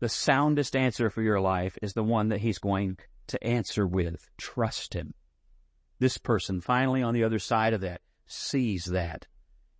the 0.00 0.08
soundest 0.08 0.74
answer 0.74 1.10
for 1.10 1.22
your 1.22 1.40
life 1.40 1.78
is 1.80 1.92
the 1.92 2.02
one 2.02 2.30
that 2.30 2.40
he's 2.40 2.58
going 2.58 2.98
to 3.28 3.42
answer 3.44 3.86
with. 3.86 4.28
Trust 4.36 4.94
him. 4.94 5.14
This 6.00 6.18
person 6.18 6.60
finally 6.60 7.04
on 7.04 7.14
the 7.14 7.22
other 7.22 7.38
side 7.38 7.72
of 7.72 7.82
that 7.82 8.00
sees 8.26 8.86
that. 8.86 9.28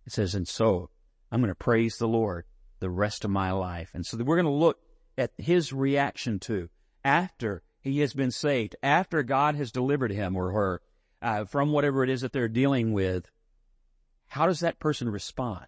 It 0.05 0.13
says, 0.13 0.33
and 0.33 0.47
so 0.47 0.89
I'm 1.33 1.41
going 1.41 1.49
to 1.49 1.55
praise 1.55 1.97
the 1.97 2.07
Lord 2.07 2.45
the 2.79 2.91
rest 2.91 3.25
of 3.25 3.31
my 3.31 3.51
life. 3.51 3.89
And 3.95 4.05
so 4.05 4.17
we're 4.17 4.35
going 4.35 4.45
to 4.45 4.51
look 4.51 4.77
at 5.17 5.31
his 5.39 5.73
reaction 5.73 6.37
to 6.41 6.69
after 7.03 7.63
he 7.81 8.01
has 8.01 8.13
been 8.13 8.29
saved, 8.29 8.75
after 8.83 9.23
God 9.23 9.55
has 9.55 9.71
delivered 9.71 10.11
him 10.11 10.35
or 10.35 10.51
her 10.51 10.81
uh, 11.23 11.45
from 11.45 11.71
whatever 11.71 12.03
it 12.03 12.11
is 12.11 12.21
that 12.21 12.33
they're 12.33 12.47
dealing 12.47 12.93
with. 12.93 13.31
How 14.27 14.45
does 14.45 14.59
that 14.59 14.79
person 14.79 15.09
respond? 15.09 15.65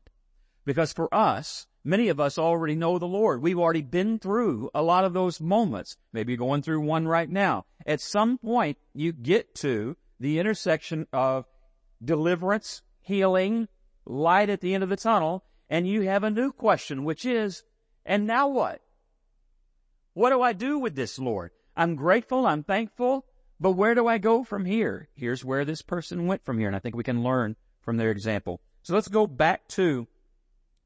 Because 0.65 0.93
for 0.93 1.12
us, 1.12 1.65
many 1.84 2.10
of 2.10 2.19
us 2.19 2.38
already 2.38 2.75
know 2.75 3.00
the 3.00 3.07
Lord. 3.07 3.41
We've 3.41 3.57
already 3.57 3.81
been 3.81 4.19
through 4.19 4.69
a 4.75 4.84
lot 4.84 5.03
of 5.03 5.13
those 5.13 5.41
moments. 5.41 5.98
Maybe 6.13 6.38
going 6.38 6.62
through 6.62 6.81
one 6.81 7.07
right 7.07 7.29
now. 7.29 7.65
At 7.88 8.01
some 8.01 8.38
point, 8.38 8.77
you 8.93 9.13
get 9.13 9.55
to 9.55 9.98
the 10.19 10.38
intersection 10.38 11.07
of 11.12 11.45
deliverance, 12.03 12.84
healing, 13.01 13.67
light 14.05 14.51
at 14.51 14.62
the 14.62 14.75
end 14.75 14.84
of 14.84 14.89
the 14.89 14.95
tunnel, 14.95 15.43
and 15.69 15.88
you 15.88 16.01
have 16.01 16.24
a 16.24 16.29
new 16.29 16.51
question, 16.51 17.03
which 17.03 17.25
is, 17.25 17.63
and 18.05 18.27
now 18.27 18.48
what? 18.48 18.81
What 20.13 20.29
do 20.29 20.41
I 20.41 20.53
do 20.53 20.79
with 20.79 20.95
this, 20.95 21.19
Lord? 21.19 21.51
I'm 21.75 21.95
grateful, 21.95 22.48
I'm 22.48 22.63
thankful, 22.63 23.25
but 23.60 23.72
where 23.72 23.95
do 23.95 24.07
I 24.07 24.17
go 24.17 24.43
from 24.43 24.65
here? 24.65 25.10
Here's 25.15 25.43
where 25.43 25.65
this 25.65 25.81
person 25.81 26.27
went 26.27 26.43
from 26.45 26.57
here, 26.57 26.67
and 26.67 26.75
I 26.75 26.79
think 26.79 26.95
we 26.95 27.03
can 27.03 27.24
learn 27.24 27.55
from 27.81 27.98
their 27.98 28.12
example. 28.12 28.62
So 28.84 28.93
let's 28.93 29.07
go 29.07 29.27
back 29.27 29.67
to 29.69 30.07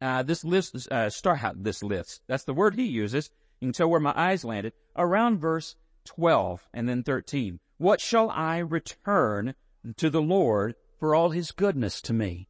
uh, 0.02 0.24
this 0.24 0.44
list, 0.44 0.92
uh, 0.92 1.10
start 1.10 1.44
out 1.44 1.64
this 1.64 1.84
list. 1.84 2.22
That's 2.28 2.44
the 2.44 2.54
word 2.54 2.76
he 2.76 2.86
uses. 2.86 3.30
You 3.60 3.68
can 3.68 3.74
tell 3.74 3.90
where 3.90 4.00
my 4.00 4.14
eyes 4.16 4.46
landed. 4.46 4.74
Around 4.96 5.40
verse 5.40 5.76
12 6.06 6.68
and 6.74 6.88
then 6.88 7.04
13. 7.04 7.60
What 7.78 8.02
shall 8.02 8.30
I 8.30 8.58
return 8.60 9.56
to 9.98 10.10
the 10.10 10.22
Lord 10.22 10.76
for 11.00 11.16
all 11.16 11.30
his 11.30 11.52
goodness 11.52 12.02
to 12.02 12.14
me? 12.14 12.49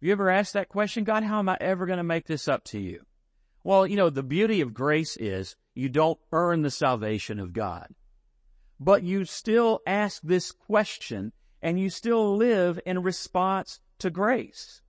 You 0.00 0.12
ever 0.12 0.30
asked 0.30 0.52
that 0.52 0.68
question? 0.68 1.02
God, 1.02 1.24
how 1.24 1.40
am 1.40 1.48
I 1.48 1.56
ever 1.60 1.84
going 1.84 1.96
to 1.96 2.04
make 2.04 2.26
this 2.26 2.46
up 2.46 2.62
to 2.64 2.78
you? 2.78 3.04
Well, 3.64 3.86
you 3.86 3.96
know, 3.96 4.10
the 4.10 4.22
beauty 4.22 4.60
of 4.60 4.72
grace 4.72 5.16
is 5.16 5.56
you 5.74 5.88
don't 5.88 6.20
earn 6.30 6.62
the 6.62 6.70
salvation 6.70 7.40
of 7.40 7.52
God. 7.52 7.88
But 8.78 9.02
you 9.02 9.24
still 9.24 9.80
ask 9.86 10.22
this 10.22 10.52
question 10.52 11.32
and 11.60 11.80
you 11.80 11.90
still 11.90 12.36
live 12.36 12.78
in 12.86 13.02
response 13.02 13.80
to 13.98 14.10
grace. 14.10 14.82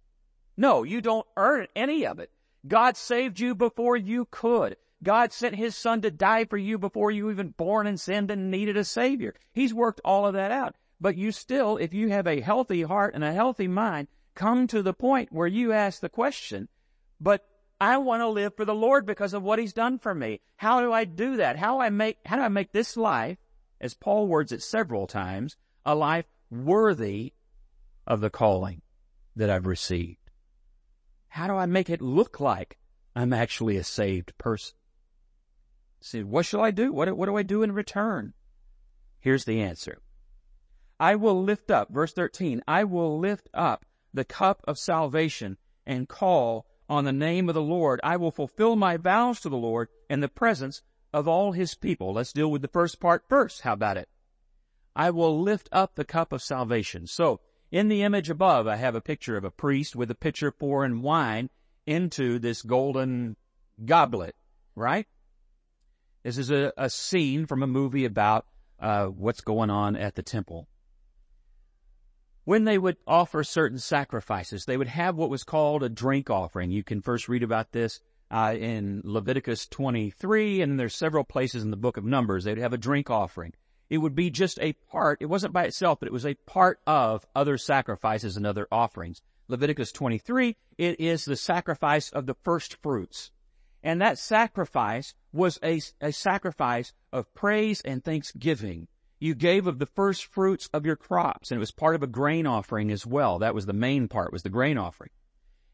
No, 0.55 0.83
you 0.83 1.01
don't 1.01 1.25
earn 1.35 1.67
any 1.75 2.05
of 2.05 2.19
it. 2.19 2.31
God 2.67 2.95
saved 2.95 3.39
you 3.39 3.55
before 3.55 3.97
you 3.97 4.27
could. 4.29 4.77
God 5.01 5.33
sent 5.33 5.55
His 5.55 5.75
Son 5.75 6.01
to 6.01 6.11
die 6.11 6.45
for 6.45 6.57
you 6.57 6.77
before 6.77 7.09
you 7.09 7.31
even 7.31 7.49
born 7.49 7.87
and 7.87 7.99
sinned 7.99 8.29
and 8.29 8.51
needed 8.51 8.77
a 8.77 8.83
Savior. 8.83 9.33
He's 9.53 9.73
worked 9.73 10.01
all 10.05 10.27
of 10.27 10.33
that 10.33 10.51
out. 10.51 10.75
But 11.01 11.15
you 11.15 11.31
still, 11.31 11.77
if 11.77 11.93
you 11.93 12.09
have 12.09 12.27
a 12.27 12.41
healthy 12.41 12.83
heart 12.83 13.15
and 13.15 13.23
a 13.23 13.33
healthy 13.33 13.69
mind, 13.69 14.09
come 14.39 14.67
to 14.67 14.81
the 14.81 14.93
point 14.93 15.33
where 15.33 15.47
you 15.47 15.73
ask 15.73 15.99
the 15.99 16.07
question, 16.07 16.69
but 17.19 17.45
I 17.81 17.97
want 17.97 18.21
to 18.21 18.29
live 18.29 18.55
for 18.55 18.63
the 18.63 18.73
Lord 18.73 19.05
because 19.05 19.33
of 19.33 19.43
what 19.43 19.59
He's 19.59 19.73
done 19.73 19.99
for 19.99 20.15
me. 20.15 20.39
How 20.55 20.79
do 20.79 20.93
I 20.93 21.03
do 21.03 21.35
that? 21.37 21.57
How 21.57 21.75
do 21.75 21.81
I 21.81 21.89
make, 21.89 22.19
how 22.25 22.37
do 22.37 22.41
I 22.43 22.47
make 22.47 22.71
this 22.71 22.95
life, 22.95 23.37
as 23.81 23.93
Paul 23.93 24.27
words 24.27 24.53
it 24.53 24.63
several 24.63 25.07
times, 25.07 25.57
a 25.85 25.93
life 25.93 26.25
worthy 26.49 27.33
of 28.07 28.21
the 28.21 28.29
calling 28.29 28.81
that 29.35 29.49
I've 29.49 29.67
received? 29.67 30.31
How 31.27 31.47
do 31.47 31.55
I 31.55 31.65
make 31.65 31.89
it 31.89 32.01
look 32.01 32.39
like 32.39 32.77
I'm 33.13 33.33
actually 33.33 33.75
a 33.75 33.83
saved 33.83 34.37
person? 34.37 34.77
See, 35.99 36.23
what 36.23 36.45
shall 36.45 36.61
I 36.61 36.71
do? 36.71 36.93
What, 36.93 37.15
what 37.17 37.25
do 37.25 37.35
I 37.35 37.43
do 37.43 37.61
in 37.61 37.73
return? 37.73 38.33
Here's 39.19 39.43
the 39.43 39.61
answer. 39.61 39.99
I 40.97 41.15
will 41.15 41.43
lift 41.43 41.69
up, 41.69 41.89
verse 41.91 42.13
13, 42.13 42.61
I 42.65 42.85
will 42.85 43.19
lift 43.19 43.49
up 43.53 43.83
the 44.13 44.25
cup 44.25 44.61
of 44.67 44.77
salvation 44.77 45.57
and 45.85 46.09
call 46.09 46.65
on 46.87 47.05
the 47.05 47.13
name 47.13 47.47
of 47.49 47.55
the 47.55 47.61
Lord. 47.61 47.99
I 48.03 48.17
will 48.17 48.31
fulfill 48.31 48.75
my 48.75 48.97
vows 48.97 49.39
to 49.41 49.49
the 49.49 49.57
Lord 49.57 49.89
in 50.09 50.19
the 50.19 50.27
presence 50.27 50.81
of 51.13 51.27
all 51.27 51.51
his 51.51 51.75
people. 51.75 52.13
Let's 52.13 52.33
deal 52.33 52.51
with 52.51 52.61
the 52.61 52.67
first 52.67 52.99
part 52.99 53.23
first. 53.29 53.61
How 53.61 53.73
about 53.73 53.97
it? 53.97 54.09
I 54.95 55.11
will 55.11 55.39
lift 55.39 55.69
up 55.71 55.95
the 55.95 56.05
cup 56.05 56.33
of 56.33 56.41
salvation. 56.41 57.07
So, 57.07 57.39
in 57.71 57.87
the 57.87 58.01
image 58.01 58.29
above, 58.29 58.67
I 58.67 58.75
have 58.77 58.95
a 58.95 59.01
picture 59.01 59.37
of 59.37 59.43
a 59.43 59.51
priest 59.51 59.95
with 59.95 60.09
a 60.09 60.15
pitcher 60.15 60.51
pouring 60.51 61.03
wine 61.03 61.51
into 61.85 62.39
this 62.39 62.63
golden 62.63 63.35
goblet, 63.85 64.35
right? 64.75 65.07
This 66.23 66.37
is 66.37 66.49
a, 66.49 66.73
a 66.77 66.89
scene 66.89 67.45
from 67.45 67.61
a 67.61 67.67
movie 67.67 68.05
about 68.05 68.47
uh, 68.79 69.05
what's 69.05 69.41
going 69.41 69.69
on 69.69 69.95
at 69.95 70.15
the 70.15 70.23
temple 70.23 70.67
when 72.49 72.63
they 72.63 72.79
would 72.79 72.97
offer 73.05 73.43
certain 73.43 73.77
sacrifices, 73.77 74.65
they 74.65 74.75
would 74.75 74.87
have 74.87 75.15
what 75.15 75.29
was 75.29 75.43
called 75.43 75.83
a 75.83 75.87
drink 75.87 76.31
offering. 76.31 76.71
You 76.71 76.83
can 76.83 76.99
first 76.99 77.29
read 77.29 77.43
about 77.43 77.73
this 77.73 78.01
uh, 78.31 78.55
in 78.57 79.03
Leviticus 79.05 79.67
23, 79.67 80.63
and 80.63 80.79
there's 80.79 80.95
several 80.95 81.23
places 81.23 81.61
in 81.61 81.69
the 81.69 81.77
book 81.77 81.97
of 81.97 82.03
Numbers. 82.03 82.45
They'd 82.45 82.57
have 82.57 82.73
a 82.73 82.77
drink 82.79 83.11
offering. 83.11 83.53
It 83.91 83.99
would 83.99 84.15
be 84.15 84.31
just 84.31 84.57
a 84.61 84.73
part. 84.73 85.21
It 85.21 85.27
wasn't 85.27 85.53
by 85.53 85.65
itself, 85.65 85.99
but 85.99 86.07
it 86.07 86.11
was 86.11 86.25
a 86.25 86.33
part 86.47 86.79
of 86.87 87.23
other 87.35 87.55
sacrifices 87.59 88.35
and 88.35 88.47
other 88.47 88.67
offerings. 88.71 89.21
Leviticus 89.47 89.91
23, 89.91 90.55
it 90.79 90.99
is 90.99 91.25
the 91.25 91.35
sacrifice 91.35 92.09
of 92.09 92.25
the 92.25 92.35
first 92.43 92.81
fruits. 92.81 93.29
And 93.83 94.01
that 94.01 94.17
sacrifice 94.17 95.13
was 95.31 95.59
a, 95.63 95.81
a 96.01 96.11
sacrifice 96.11 96.93
of 97.13 97.31
praise 97.35 97.81
and 97.81 98.03
thanksgiving 98.03 98.87
you 99.19 99.35
gave 99.35 99.67
of 99.67 99.79
the 99.79 99.85
first 99.85 100.25
fruits 100.25 100.69
of 100.73 100.85
your 100.85 100.95
crops, 100.95 101.51
and 101.51 101.57
it 101.57 101.59
was 101.59 101.71
part 101.71 101.95
of 101.95 102.03
a 102.03 102.07
grain 102.07 102.47
offering 102.47 102.91
as 102.91 103.05
well. 103.05 103.39
That 103.39 103.53
was 103.53 103.65
the 103.65 103.73
main 103.73 104.07
part, 104.07 104.31
was 104.31 104.43
the 104.43 104.49
grain 104.49 104.77
offering. 104.77 105.11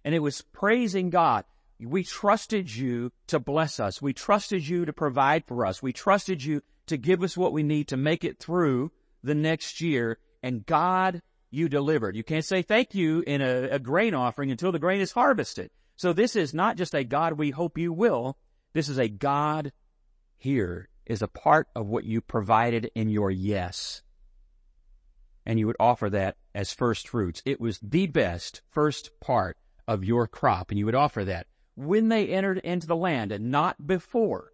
And 0.03 0.15
it 0.15 0.19
was 0.19 0.41
praising 0.41 1.09
God. 1.09 1.45
We 1.79 2.03
trusted 2.03 2.73
you 2.73 3.11
to 3.27 3.39
bless 3.39 3.79
us. 3.79 4.01
We 4.01 4.13
trusted 4.13 4.67
you 4.67 4.85
to 4.85 4.93
provide 4.93 5.45
for 5.45 5.65
us. 5.65 5.81
We 5.81 5.93
trusted 5.93 6.43
you 6.43 6.61
to 6.87 6.97
give 6.97 7.21
us 7.21 7.37
what 7.37 7.53
we 7.53 7.63
need 7.63 7.89
to 7.89 7.97
make 7.97 8.23
it 8.23 8.39
through 8.39 8.91
the 9.23 9.35
next 9.35 9.81
year. 9.81 10.19
And 10.41 10.65
God, 10.65 11.21
you 11.51 11.69
delivered. 11.69 12.15
You 12.15 12.23
can't 12.23 12.45
say 12.45 12.61
thank 12.61 12.95
you 12.95 13.23
in 13.27 13.41
a, 13.41 13.69
a 13.71 13.79
grain 13.79 14.13
offering 14.13 14.51
until 14.51 14.71
the 14.71 14.79
grain 14.79 15.01
is 15.01 15.11
harvested. 15.11 15.69
So 15.97 16.13
this 16.13 16.35
is 16.35 16.53
not 16.53 16.77
just 16.77 16.95
a 16.95 17.03
God 17.03 17.33
we 17.33 17.51
hope 17.51 17.77
you 17.77 17.91
will. 17.93 18.37
This 18.73 18.89
is 18.89 18.97
a 18.97 19.09
God 19.09 19.71
here 20.37 20.89
is 21.05 21.21
a 21.21 21.27
part 21.27 21.67
of 21.75 21.87
what 21.87 22.03
you 22.03 22.21
provided 22.21 22.89
in 22.95 23.09
your 23.09 23.31
yes. 23.31 24.01
And 25.45 25.59
you 25.59 25.67
would 25.67 25.75
offer 25.79 26.09
that 26.09 26.37
as 26.53 26.73
first 26.73 27.07
fruits. 27.07 27.41
It 27.45 27.61
was 27.61 27.79
the 27.79 28.07
best 28.07 28.61
first 28.71 29.11
part 29.19 29.57
of 29.87 30.03
your 30.03 30.27
crop, 30.27 30.71
and 30.71 30.79
you 30.79 30.85
would 30.85 30.95
offer 30.95 31.23
that 31.25 31.47
when 31.75 32.09
they 32.09 32.27
entered 32.27 32.57
into 32.59 32.87
the 32.87 32.95
land 32.95 33.31
and 33.31 33.51
not 33.51 33.85
before. 33.85 34.51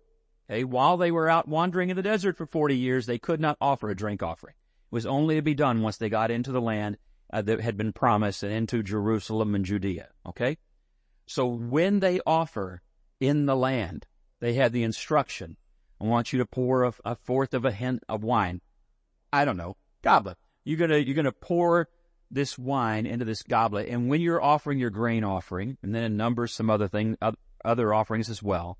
Okay, 0.49 0.63
while 0.63 0.97
they 0.97 1.11
were 1.11 1.29
out 1.29 1.47
wandering 1.47 1.89
in 1.89 1.95
the 1.95 2.01
desert 2.01 2.35
for 2.35 2.45
40 2.45 2.75
years, 2.75 3.05
they 3.05 3.19
could 3.19 3.39
not 3.39 3.57
offer 3.61 3.89
a 3.89 3.95
drink 3.95 4.21
offering. 4.21 4.55
It 4.91 4.95
was 4.95 5.05
only 5.05 5.35
to 5.35 5.41
be 5.41 5.53
done 5.53 5.81
once 5.81 5.97
they 5.97 6.09
got 6.09 6.31
into 6.31 6.51
the 6.51 6.59
land 6.59 6.97
uh, 7.31 7.41
that 7.43 7.61
had 7.61 7.77
been 7.77 7.93
promised 7.93 8.43
and 8.43 8.51
into 8.51 8.83
Jerusalem 8.83 9.55
and 9.55 9.63
Judea. 9.63 10.09
Okay? 10.25 10.57
So 11.25 11.45
when 11.45 11.99
they 12.01 12.19
offer 12.25 12.81
in 13.19 13.45
the 13.45 13.55
land, 13.55 14.07
they 14.41 14.53
had 14.53 14.73
the 14.73 14.83
instruction 14.83 15.55
I 16.01 16.05
want 16.05 16.33
you 16.33 16.39
to 16.39 16.45
pour 16.45 16.83
a, 16.83 16.93
a 17.05 17.15
fourth 17.15 17.53
of 17.53 17.63
a 17.63 17.71
hin 17.71 17.99
of 18.09 18.23
wine. 18.23 18.61
I 19.31 19.45
don't 19.45 19.57
know, 19.57 19.77
goblet. 20.01 20.37
You're 20.63 20.79
gonna, 20.79 20.97
you're 20.97 21.15
gonna 21.15 21.31
pour 21.31 21.89
this 22.31 22.57
wine 22.57 23.05
into 23.05 23.25
this 23.25 23.43
goblet. 23.43 23.87
And 23.87 24.09
when 24.09 24.21
you're 24.21 24.41
offering 24.41 24.79
your 24.79 24.89
grain 24.89 25.23
offering, 25.23 25.77
and 25.83 25.93
then 25.93 26.03
in 26.03 26.17
Numbers 26.17 26.53
some 26.53 26.69
other 26.69 26.87
thing, 26.87 27.17
other 27.63 27.93
offerings 27.93 28.29
as 28.29 28.41
well, 28.41 28.79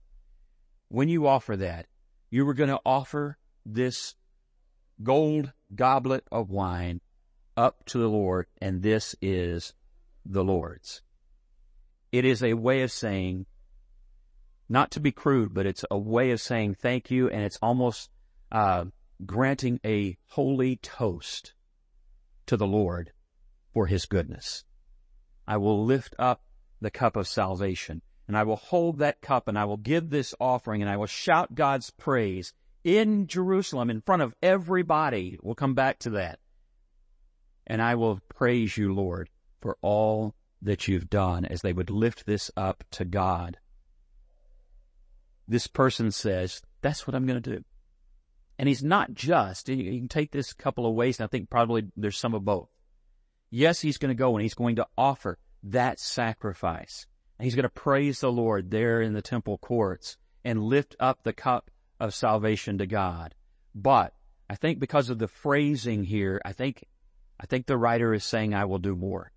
when 0.87 1.09
you 1.09 1.27
offer 1.27 1.55
that, 1.57 1.87
you 2.31 2.45
were 2.45 2.55
to 2.55 2.79
offer 2.85 3.37
this 3.65 4.15
gold 5.03 5.51
goblet 5.75 6.25
of 6.31 6.49
wine 6.49 7.01
up 7.55 7.85
to 7.85 7.99
the 7.99 8.09
Lord, 8.09 8.47
and 8.61 8.81
this 8.81 9.15
is 9.21 9.73
the 10.25 10.43
Lord's. 10.43 11.01
It 12.11 12.25
is 12.25 12.41
a 12.41 12.53
way 12.53 12.81
of 12.81 12.91
saying, 12.91 13.45
not 14.71 14.89
to 14.91 15.01
be 15.01 15.11
crude, 15.11 15.53
but 15.53 15.65
it's 15.65 15.83
a 15.91 15.97
way 15.97 16.31
of 16.31 16.39
saying 16.39 16.75
thank 16.75 17.11
you, 17.11 17.29
and 17.29 17.43
it's 17.43 17.59
almost 17.61 18.09
uh, 18.53 18.85
granting 19.25 19.81
a 19.85 20.17
holy 20.27 20.77
toast 20.77 21.53
to 22.45 22.55
the 22.55 22.65
Lord 22.65 23.11
for 23.73 23.87
His 23.87 24.05
goodness. 24.05 24.63
I 25.45 25.57
will 25.57 25.83
lift 25.83 26.15
up 26.17 26.43
the 26.79 26.89
cup 26.89 27.17
of 27.17 27.27
salvation, 27.27 28.01
and 28.29 28.37
I 28.37 28.43
will 28.43 28.55
hold 28.55 28.99
that 28.99 29.19
cup, 29.19 29.49
and 29.49 29.59
I 29.59 29.65
will 29.65 29.75
give 29.75 30.09
this 30.09 30.33
offering, 30.39 30.81
and 30.81 30.89
I 30.89 30.95
will 30.95 31.05
shout 31.05 31.53
God's 31.53 31.89
praise 31.89 32.53
in 32.85 33.27
Jerusalem 33.27 33.89
in 33.89 33.99
front 33.99 34.21
of 34.21 34.33
everybody. 34.41 35.37
We'll 35.43 35.53
come 35.53 35.75
back 35.75 35.99
to 35.99 36.11
that. 36.11 36.39
And 37.67 37.81
I 37.81 37.95
will 37.95 38.21
praise 38.29 38.77
you, 38.77 38.93
Lord, 38.93 39.29
for 39.59 39.77
all 39.81 40.33
that 40.61 40.87
you've 40.87 41.09
done 41.09 41.43
as 41.43 41.61
they 41.61 41.73
would 41.73 41.89
lift 41.89 42.25
this 42.25 42.49
up 42.55 42.85
to 42.91 43.03
God 43.03 43.57
this 45.51 45.67
person 45.67 46.11
says, 46.11 46.61
that's 46.81 47.05
what 47.05 47.13
I'm 47.13 47.25
going 47.25 47.41
to 47.41 47.57
do. 47.57 47.63
And 48.57 48.69
he's 48.69 48.83
not 48.83 49.13
just, 49.13 49.67
you 49.67 49.99
can 49.99 50.07
take 50.07 50.31
this 50.31 50.53
couple 50.53 50.87
of 50.87 50.95
ways, 50.95 51.19
and 51.19 51.25
I 51.25 51.27
think 51.27 51.49
probably 51.49 51.91
there's 51.97 52.17
some 52.17 52.33
of 52.33 52.45
both. 52.45 52.69
Yes, 53.49 53.81
he's 53.81 53.97
going 53.97 54.15
to 54.15 54.15
go 54.15 54.35
and 54.35 54.43
he's 54.43 54.53
going 54.53 54.77
to 54.77 54.87
offer 54.97 55.37
that 55.63 55.99
sacrifice. 55.99 57.05
And 57.37 57.43
he's 57.43 57.55
going 57.55 57.63
to 57.63 57.69
praise 57.69 58.21
the 58.21 58.31
Lord 58.31 58.71
there 58.71 59.01
in 59.01 59.11
the 59.11 59.21
temple 59.21 59.57
courts 59.57 60.15
and 60.45 60.63
lift 60.63 60.95
up 61.01 61.23
the 61.23 61.33
cup 61.33 61.69
of 61.99 62.13
salvation 62.13 62.77
to 62.77 62.87
God. 62.87 63.35
But 63.75 64.13
I 64.49 64.55
think 64.55 64.79
because 64.79 65.09
of 65.09 65.19
the 65.19 65.27
phrasing 65.27 66.05
here, 66.05 66.41
I 66.45 66.53
think, 66.53 66.85
I 67.37 67.45
think 67.45 67.65
the 67.65 67.77
writer 67.77 68.13
is 68.13 68.23
saying, 68.23 68.53
I 68.53 68.65
will 68.65 68.79
do 68.79 68.95
more. 68.95 69.33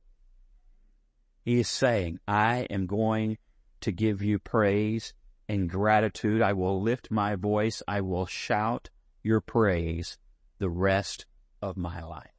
He 1.43 1.59
is 1.59 1.69
saying, 1.69 2.21
I 2.29 2.69
am 2.71 2.87
going 2.87 3.39
to 3.81 3.91
give 3.91 4.23
you 4.23 4.39
praise 4.39 5.13
in 5.49 5.67
gratitude, 5.67 6.43
I 6.43 6.53
will 6.53 6.81
lift 6.81 7.11
my 7.11 7.37
voice. 7.37 7.83
I 7.87 8.01
will 8.01 8.27
shout 8.27 8.91
your 9.23 9.41
praise 9.41 10.19
the 10.59 10.71
rest 10.71 11.27
of 11.61 11.77
my 11.77 12.03
life. 12.03 12.31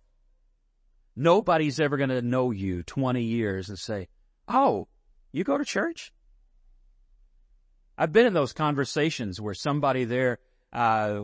Nobody's 1.15 1.79
ever 1.79 1.97
going 1.97 2.09
to 2.09 2.21
know 2.21 2.51
you 2.51 2.83
20 2.83 3.23
years 3.23 3.69
and 3.69 3.79
say, 3.79 4.07
Oh, 4.47 4.87
you 5.31 5.43
go 5.43 5.57
to 5.57 5.65
church? 5.65 6.11
I've 7.97 8.11
been 8.11 8.25
in 8.25 8.33
those 8.33 8.53
conversations 8.53 9.39
where 9.39 9.53
somebody 9.53 10.03
there, 10.03 10.39
uh, 10.73 11.21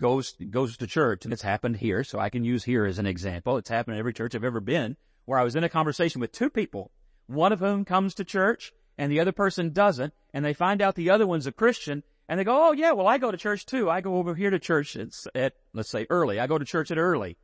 goes, 0.00 0.34
goes 0.50 0.76
to 0.78 0.86
church 0.86 1.24
and 1.24 1.32
it's 1.32 1.42
happened 1.42 1.76
here. 1.76 2.02
So 2.04 2.18
I 2.18 2.30
can 2.30 2.44
use 2.44 2.64
here 2.64 2.86
as 2.86 2.98
an 2.98 3.06
example. 3.06 3.58
It's 3.58 3.68
happened 3.68 3.94
in 3.94 3.98
every 3.98 4.14
church 4.14 4.34
I've 4.34 4.44
ever 4.44 4.60
been 4.60 4.96
where 5.26 5.38
I 5.38 5.44
was 5.44 5.56
in 5.56 5.64
a 5.64 5.68
conversation 5.68 6.20
with 6.20 6.32
two 6.32 6.48
people, 6.48 6.90
one 7.26 7.52
of 7.52 7.60
whom 7.60 7.84
comes 7.84 8.14
to 8.14 8.24
church 8.24 8.72
and 8.98 9.12
the 9.12 9.20
other 9.20 9.32
person 9.32 9.72
doesn't, 9.72 10.14
and 10.32 10.44
they 10.44 10.54
find 10.54 10.80
out 10.80 10.94
the 10.94 11.10
other 11.10 11.26
one's 11.26 11.46
a 11.46 11.52
Christian, 11.52 12.02
and 12.28 12.40
they 12.40 12.44
go, 12.44 12.68
oh 12.68 12.72
yeah, 12.72 12.92
well 12.92 13.06
I 13.06 13.18
go 13.18 13.30
to 13.30 13.36
church 13.36 13.66
too. 13.66 13.90
I 13.90 14.00
go 14.00 14.16
over 14.16 14.34
here 14.34 14.50
to 14.50 14.58
church 14.58 14.96
at, 14.96 15.12
at 15.34 15.54
let's 15.72 15.90
say 15.90 16.06
early. 16.10 16.40
I 16.40 16.46
go 16.46 16.58
to 16.58 16.64
church 16.64 16.90
at 16.90 16.98
early. 16.98 17.36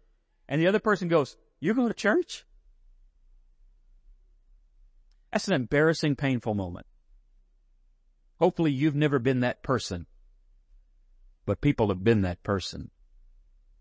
And 0.49 0.61
the 0.61 0.67
other 0.67 0.81
person 0.81 1.09
goes, 1.09 1.37
you 1.61 1.75
go 1.75 1.89
to 1.89 1.95
church? 1.95 2.45
That's 5.33 5.49
an 5.49 5.55
embarrassing, 5.55 6.17
painful 6.17 6.55
moment. 6.55 6.87
Hopefully 8.39 8.73
you've 8.73 8.97
never 8.97 9.19
been 9.19 9.41
that 9.41 9.63
person. 9.63 10.07
But 11.47 11.61
people 11.61 11.89
have 11.89 12.03
been 12.03 12.23
that 12.23 12.43
person. 12.43 12.91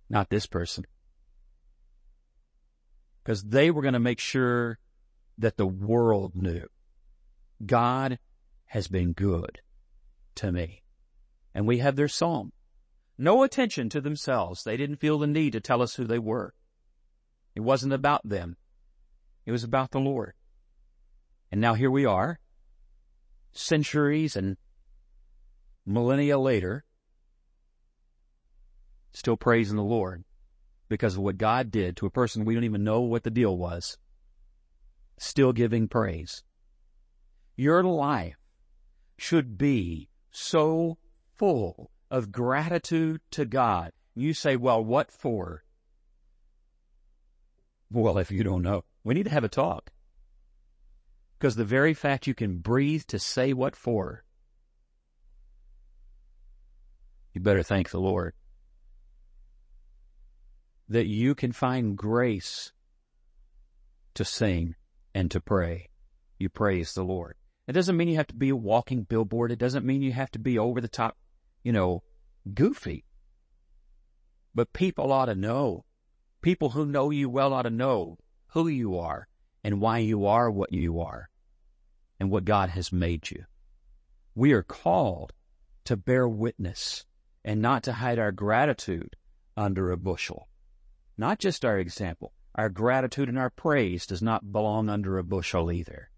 Not 0.09 0.29
this 0.29 0.45
person. 0.45 0.85
Because 3.23 3.43
they 3.43 3.71
were 3.71 3.81
going 3.81 3.93
to 3.93 3.99
make 3.99 4.19
sure 4.19 4.79
that 5.37 5.57
the 5.57 5.65
world 5.65 6.35
knew 6.35 6.67
God 7.65 8.19
has 8.65 8.87
been 8.87 9.13
good 9.13 9.59
to 10.35 10.51
me. 10.51 10.83
And 11.53 11.67
we 11.67 11.79
have 11.79 11.95
their 11.95 12.07
psalm. 12.07 12.53
No 13.17 13.43
attention 13.43 13.89
to 13.89 14.01
themselves. 14.01 14.63
They 14.63 14.77
didn't 14.77 15.01
feel 15.01 15.19
the 15.19 15.27
need 15.27 15.53
to 15.53 15.59
tell 15.59 15.81
us 15.81 15.95
who 15.95 16.05
they 16.05 16.19
were. 16.19 16.53
It 17.55 17.61
wasn't 17.61 17.93
about 17.93 18.27
them. 18.27 18.55
It 19.45 19.51
was 19.51 19.63
about 19.63 19.91
the 19.91 19.99
Lord. 19.99 20.33
And 21.51 21.59
now 21.59 21.73
here 21.73 21.91
we 21.91 22.05
are, 22.05 22.39
centuries 23.51 24.35
and 24.35 24.55
millennia 25.85 26.39
later, 26.39 26.85
still 29.11 29.35
praising 29.35 29.75
the 29.75 29.83
Lord 29.83 30.23
because 30.87 31.15
of 31.15 31.23
what 31.23 31.37
God 31.37 31.71
did 31.71 31.97
to 31.97 32.05
a 32.05 32.11
person 32.11 32.45
we 32.45 32.53
don't 32.53 32.63
even 32.63 32.83
know 32.83 33.01
what 33.01 33.23
the 33.23 33.29
deal 33.29 33.57
was. 33.57 33.97
Still 35.17 35.51
giving 35.51 35.87
praise. 35.87 36.43
Your 37.61 37.83
life 37.83 38.39
should 39.19 39.55
be 39.55 40.09
so 40.31 40.97
full 41.35 41.91
of 42.09 42.31
gratitude 42.31 43.21
to 43.29 43.45
God. 43.45 43.91
You 44.15 44.33
say, 44.33 44.55
well, 44.55 44.83
what 44.83 45.11
for? 45.11 45.63
Well, 47.91 48.17
if 48.17 48.31
you 48.31 48.43
don't 48.43 48.63
know, 48.63 48.83
we 49.03 49.13
need 49.13 49.25
to 49.25 49.29
have 49.29 49.43
a 49.43 49.47
talk. 49.47 49.91
Because 51.37 51.55
the 51.55 51.63
very 51.63 51.93
fact 51.93 52.25
you 52.25 52.33
can 52.33 52.57
breathe 52.57 53.03
to 53.09 53.19
say 53.19 53.53
what 53.53 53.75
for, 53.75 54.23
you 57.31 57.41
better 57.41 57.61
thank 57.61 57.91
the 57.91 57.99
Lord. 57.99 58.33
That 60.89 61.05
you 61.05 61.35
can 61.35 61.51
find 61.51 61.95
grace 61.95 62.71
to 64.15 64.25
sing 64.25 64.73
and 65.13 65.29
to 65.29 65.39
pray. 65.39 65.89
You 66.39 66.49
praise 66.49 66.95
the 66.95 67.03
Lord. 67.03 67.35
It 67.67 67.73
doesn't 67.73 67.95
mean 67.95 68.07
you 68.07 68.17
have 68.17 68.27
to 68.27 68.35
be 68.35 68.49
a 68.49 68.55
walking 68.55 69.03
billboard. 69.03 69.51
It 69.51 69.59
doesn't 69.59 69.85
mean 69.85 70.01
you 70.01 70.11
have 70.13 70.31
to 70.31 70.39
be 70.39 70.57
over 70.57 70.81
the 70.81 70.87
top, 70.87 71.17
you 71.63 71.71
know, 71.71 72.03
goofy. 72.53 73.05
But 74.53 74.73
people 74.73 75.11
ought 75.11 75.25
to 75.25 75.35
know. 75.35 75.85
People 76.41 76.71
who 76.71 76.85
know 76.85 77.11
you 77.11 77.29
well 77.29 77.53
ought 77.53 77.63
to 77.63 77.69
know 77.69 78.17
who 78.47 78.67
you 78.67 78.97
are 78.97 79.27
and 79.63 79.79
why 79.79 79.99
you 79.99 80.25
are 80.25 80.49
what 80.49 80.73
you 80.73 80.99
are 80.99 81.29
and 82.19 82.31
what 82.31 82.45
God 82.45 82.69
has 82.69 82.91
made 82.91 83.29
you. 83.29 83.45
We 84.35 84.53
are 84.53 84.63
called 84.63 85.33
to 85.85 85.95
bear 85.95 86.27
witness 86.27 87.05
and 87.43 87.61
not 87.61 87.83
to 87.83 87.93
hide 87.93 88.19
our 88.19 88.31
gratitude 88.31 89.15
under 89.55 89.91
a 89.91 89.97
bushel. 89.97 90.47
Not 91.17 91.39
just 91.39 91.65
our 91.65 91.77
example. 91.77 92.33
Our 92.55 92.69
gratitude 92.69 93.29
and 93.29 93.37
our 93.37 93.49
praise 93.49 94.05
does 94.05 94.21
not 94.21 94.51
belong 94.51 94.89
under 94.89 95.17
a 95.17 95.23
bushel 95.23 95.71
either, 95.71 96.09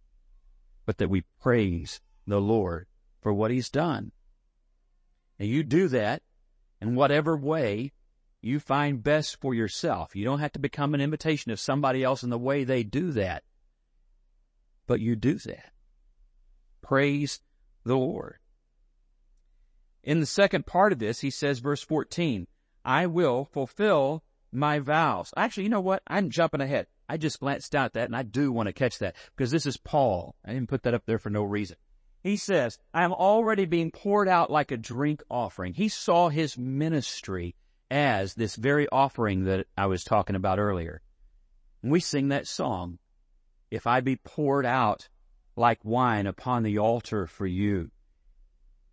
but 0.86 0.98
that 0.98 1.10
we 1.10 1.24
praise 1.42 2.02
the 2.28 2.40
Lord 2.40 2.88
for 3.22 3.34
what 3.34 3.52
He's 3.52 3.70
done. 3.70 4.12
And 5.40 5.50
you 5.50 5.64
do 5.64 5.88
that 5.90 6.22
in 6.82 6.96
whatever 6.96 7.36
way 7.38 7.92
you 8.42 8.60
find 8.60 9.02
best 9.02 9.40
for 9.40 9.54
yourself. 9.54 10.16
You 10.16 10.26
don't 10.26 10.40
have 10.40 10.52
to 10.54 10.60
become 10.60 10.94
an 10.94 11.02
imitation 11.02 11.52
of 11.52 11.60
somebody 11.60 12.04
else 12.04 12.24
in 12.24 12.30
the 12.30 12.38
way 12.38 12.64
they 12.64 12.84
do 12.84 13.12
that. 13.14 13.44
But 14.86 15.00
you 15.00 15.16
do 15.16 15.36
that. 15.36 15.72
Praise 16.82 17.40
the 17.86 17.96
Lord. 17.96 18.36
In 20.04 20.20
the 20.20 20.26
second 20.26 20.66
part 20.66 20.92
of 20.92 21.00
this, 21.00 21.22
he 21.22 21.30
says, 21.30 21.60
verse 21.60 21.82
14, 21.82 22.46
I 22.84 23.06
will 23.08 23.46
fulfill 23.46 24.24
my 24.52 24.80
vows. 24.80 25.34
Actually, 25.38 25.64
you 25.64 25.70
know 25.70 25.80
what? 25.80 26.04
I'm 26.06 26.30
jumping 26.30 26.60
ahead. 26.60 26.88
I 27.14 27.18
just 27.18 27.40
glanced 27.40 27.72
down 27.72 27.86
at 27.86 27.94
that 27.94 28.08
and 28.08 28.16
I 28.16 28.24
do 28.24 28.52
want 28.52 28.66
to 28.66 28.74
catch 28.74 28.98
that 28.98 29.16
because 29.36 29.52
this 29.52 29.68
is 29.68 29.78
Paul. 29.78 30.34
I 30.44 30.52
didn't 30.52 30.68
put 30.70 30.82
that 30.82 30.96
up 30.96 31.06
there 31.06 31.20
for 31.20 31.30
no 31.30 31.44
reason. 31.44 31.78
He 32.24 32.38
says, 32.38 32.80
I 32.92 33.04
am 33.04 33.14
already 33.14 33.66
being 33.66 33.92
poured 33.92 34.28
out 34.28 34.50
like 34.50 34.72
a 34.72 34.78
drink 34.78 35.22
offering. 35.30 35.76
He 35.76 35.90
saw 35.90 36.30
his 36.30 36.58
ministry 36.58 37.54
as 37.92 38.34
this 38.34 38.56
very 38.56 38.90
offering 38.90 39.44
that 39.44 39.68
I 39.78 39.86
was 39.86 40.04
talking 40.04 40.36
about 40.36 40.58
earlier. 40.58 41.04
And 41.84 41.92
we 41.92 42.00
sing 42.00 42.30
that 42.30 42.48
song, 42.48 42.98
If 43.70 43.86
I 43.86 44.00
be 44.00 44.16
poured 44.16 44.66
out 44.66 45.08
like 45.56 45.86
wine 45.86 46.26
upon 46.26 46.64
the 46.64 46.80
altar 46.80 47.28
for 47.28 47.46
you, 47.46 47.92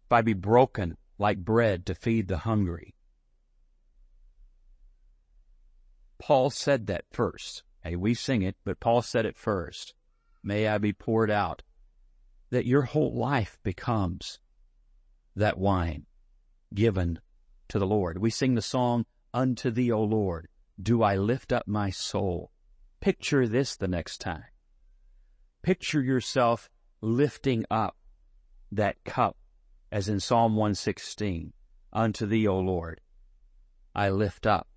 if 0.05 0.13
I 0.13 0.21
be 0.21 0.35
broken 0.35 0.99
like 1.17 1.39
bread 1.39 1.87
to 1.87 1.95
feed 1.95 2.29
the 2.29 2.37
hungry. 2.37 2.95
Paul 6.19 6.51
said 6.51 6.89
that 6.89 7.07
first. 7.13 7.63
Hey, 7.83 7.97
we 7.97 8.15
sing 8.15 8.43
it, 8.43 8.57
but 8.65 8.81
Paul 8.81 9.03
said 9.03 9.25
it 9.25 9.37
first. 9.37 9.95
May 10.43 10.69
I 10.69 10.79
be 10.79 10.93
poured 10.93 11.31
out. 11.31 11.63
That 12.51 12.67
your 12.67 12.83
whole 12.83 13.15
life 13.15 13.59
becomes 13.63 14.41
that 15.37 15.59
wine 15.59 16.07
given 16.75 17.21
to 17.69 17.79
the 17.79 17.87
Lord. 17.87 18.19
We 18.19 18.31
sing 18.31 18.55
the 18.55 18.63
song, 18.63 19.07
Unto 19.33 19.71
thee, 19.71 19.93
O 19.93 20.03
Lord, 20.03 20.49
do 20.81 21.03
I 21.03 21.17
lift 21.17 21.53
up 21.53 21.69
my 21.69 21.91
soul. 21.91 22.51
Picture 23.01 23.47
this 23.47 23.77
the 23.77 23.89
next 23.89 24.19
time. 24.19 24.45
Picture 25.63 26.03
yourself 26.03 26.69
lifting 27.01 27.65
up 27.71 27.97
that 28.73 29.03
cup 29.05 29.37
as 29.93 30.09
in 30.09 30.21
Psalm 30.21 30.57
116. 30.57 31.53
Unto 31.93 32.27
thee, 32.27 32.47
O 32.47 32.59
Lord, 32.59 33.01
I 33.95 34.11
lift 34.11 34.47
up 34.47 34.69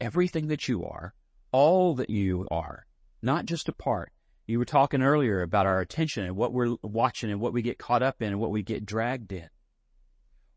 everything 0.00 0.48
that 0.48 0.68
you 0.68 0.84
are, 0.84 1.14
all 1.54 1.94
that 1.94 2.10
you 2.10 2.48
are, 2.50 2.84
not 3.22 3.46
just 3.46 3.68
a 3.68 3.72
part. 3.72 4.10
You 4.44 4.58
were 4.58 4.64
talking 4.64 5.02
earlier 5.02 5.40
about 5.40 5.66
our 5.66 5.80
attention 5.80 6.24
and 6.24 6.34
what 6.34 6.52
we're 6.52 6.74
watching 6.82 7.30
and 7.30 7.40
what 7.40 7.52
we 7.52 7.62
get 7.62 7.78
caught 7.78 8.02
up 8.02 8.20
in 8.20 8.32
and 8.32 8.40
what 8.40 8.50
we 8.50 8.64
get 8.64 8.84
dragged 8.84 9.30
in. 9.30 9.48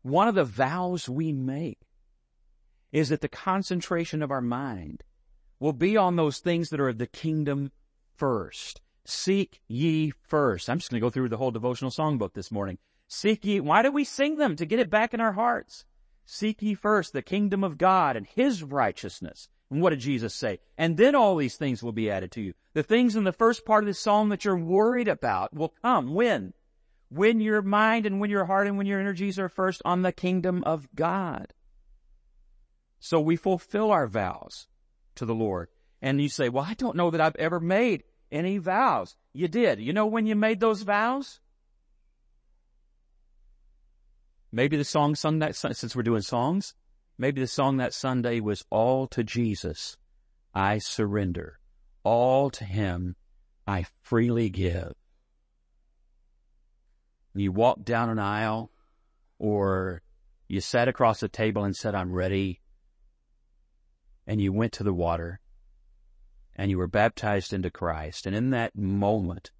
One 0.02 0.26
of 0.26 0.34
the 0.34 0.42
vows 0.42 1.08
we 1.08 1.32
make 1.32 1.78
is 2.90 3.10
that 3.10 3.20
the 3.20 3.28
concentration 3.28 4.22
of 4.22 4.32
our 4.32 4.40
mind 4.40 5.04
will 5.60 5.72
be 5.72 5.96
on 5.96 6.16
those 6.16 6.40
things 6.40 6.68
that 6.70 6.80
are 6.80 6.88
of 6.88 6.98
the 6.98 7.06
kingdom 7.06 7.70
first. 8.16 8.80
Seek 9.04 9.60
ye 9.68 10.10
first. 10.10 10.68
I'm 10.68 10.78
just 10.78 10.90
going 10.90 11.00
to 11.00 11.06
go 11.06 11.10
through 11.10 11.28
the 11.28 11.36
whole 11.36 11.52
devotional 11.52 11.92
songbook 11.92 12.32
this 12.34 12.50
morning. 12.50 12.76
Seek 13.06 13.44
ye, 13.44 13.60
why 13.60 13.82
do 13.82 13.92
we 13.92 14.02
sing 14.02 14.36
them? 14.36 14.56
To 14.56 14.66
get 14.66 14.80
it 14.80 14.90
back 14.90 15.14
in 15.14 15.20
our 15.20 15.34
hearts. 15.34 15.84
Seek 16.26 16.60
ye 16.60 16.74
first 16.74 17.12
the 17.12 17.22
kingdom 17.22 17.62
of 17.62 17.78
God 17.78 18.16
and 18.16 18.26
His 18.26 18.64
righteousness. 18.64 19.48
And 19.70 19.82
what 19.82 19.90
did 19.90 20.00
Jesus 20.00 20.34
say? 20.34 20.60
And 20.76 20.96
then 20.96 21.14
all 21.14 21.36
these 21.36 21.56
things 21.56 21.82
will 21.82 21.92
be 21.92 22.10
added 22.10 22.32
to 22.32 22.40
you. 22.40 22.54
The 22.72 22.82
things 22.82 23.16
in 23.16 23.24
the 23.24 23.32
first 23.32 23.64
part 23.66 23.84
of 23.84 23.88
the 23.88 23.94
psalm 23.94 24.30
that 24.30 24.44
you're 24.44 24.56
worried 24.56 25.08
about 25.08 25.54
will 25.54 25.74
come. 25.82 26.14
When? 26.14 26.54
when 27.10 27.40
your 27.40 27.62
mind 27.62 28.06
and 28.06 28.20
when 28.20 28.30
your 28.30 28.44
heart 28.44 28.66
and 28.66 28.76
when 28.76 28.86
your 28.86 29.00
energies 29.00 29.38
are 29.38 29.48
first 29.48 29.82
on 29.84 30.02
the 30.02 30.12
kingdom 30.12 30.62
of 30.64 30.88
God. 30.94 31.52
So 33.00 33.20
we 33.20 33.36
fulfill 33.36 33.90
our 33.90 34.06
vows 34.06 34.66
to 35.14 35.24
the 35.24 35.34
Lord. 35.34 35.68
And 36.02 36.20
you 36.20 36.28
say, 36.28 36.48
well, 36.48 36.66
I 36.68 36.74
don't 36.74 36.96
know 36.96 37.10
that 37.10 37.20
I've 37.20 37.36
ever 37.36 37.60
made 37.60 38.04
any 38.30 38.58
vows. 38.58 39.16
You 39.32 39.48
did. 39.48 39.80
You 39.80 39.92
know 39.92 40.06
when 40.06 40.26
you 40.26 40.36
made 40.36 40.60
those 40.60 40.82
vows? 40.82 41.40
Maybe 44.52 44.76
the 44.76 44.84
song 44.84 45.14
sung 45.14 45.40
that, 45.40 45.56
since 45.56 45.94
we're 45.94 46.02
doing 46.02 46.22
songs, 46.22 46.74
maybe 47.18 47.40
the 47.40 47.46
song 47.46 47.76
that 47.76 47.92
Sunday 47.92 48.40
was 48.40 48.64
all 48.70 49.06
to 49.08 49.22
Jesus. 49.22 49.96
I 50.54 50.78
surrender. 50.78 51.58
All 52.04 52.50
to 52.50 52.64
Him 52.64 53.16
I 53.66 53.84
freely 54.02 54.48
give 54.48 54.94
you 57.40 57.52
walked 57.52 57.84
down 57.84 58.10
an 58.10 58.18
aisle 58.18 58.70
or 59.38 60.02
you 60.48 60.60
sat 60.60 60.88
across 60.88 61.20
the 61.20 61.28
table 61.28 61.64
and 61.64 61.76
said, 61.76 61.94
I'm 61.94 62.12
ready. 62.12 62.60
And 64.26 64.40
you 64.40 64.52
went 64.52 64.72
to 64.74 64.84
the 64.84 64.94
water 64.94 65.40
and 66.56 66.70
you 66.70 66.78
were 66.78 66.88
baptized 66.88 67.52
into 67.52 67.70
Christ. 67.70 68.26
And 68.26 68.34
in 68.34 68.50
that 68.50 68.76
moment, 68.76 69.50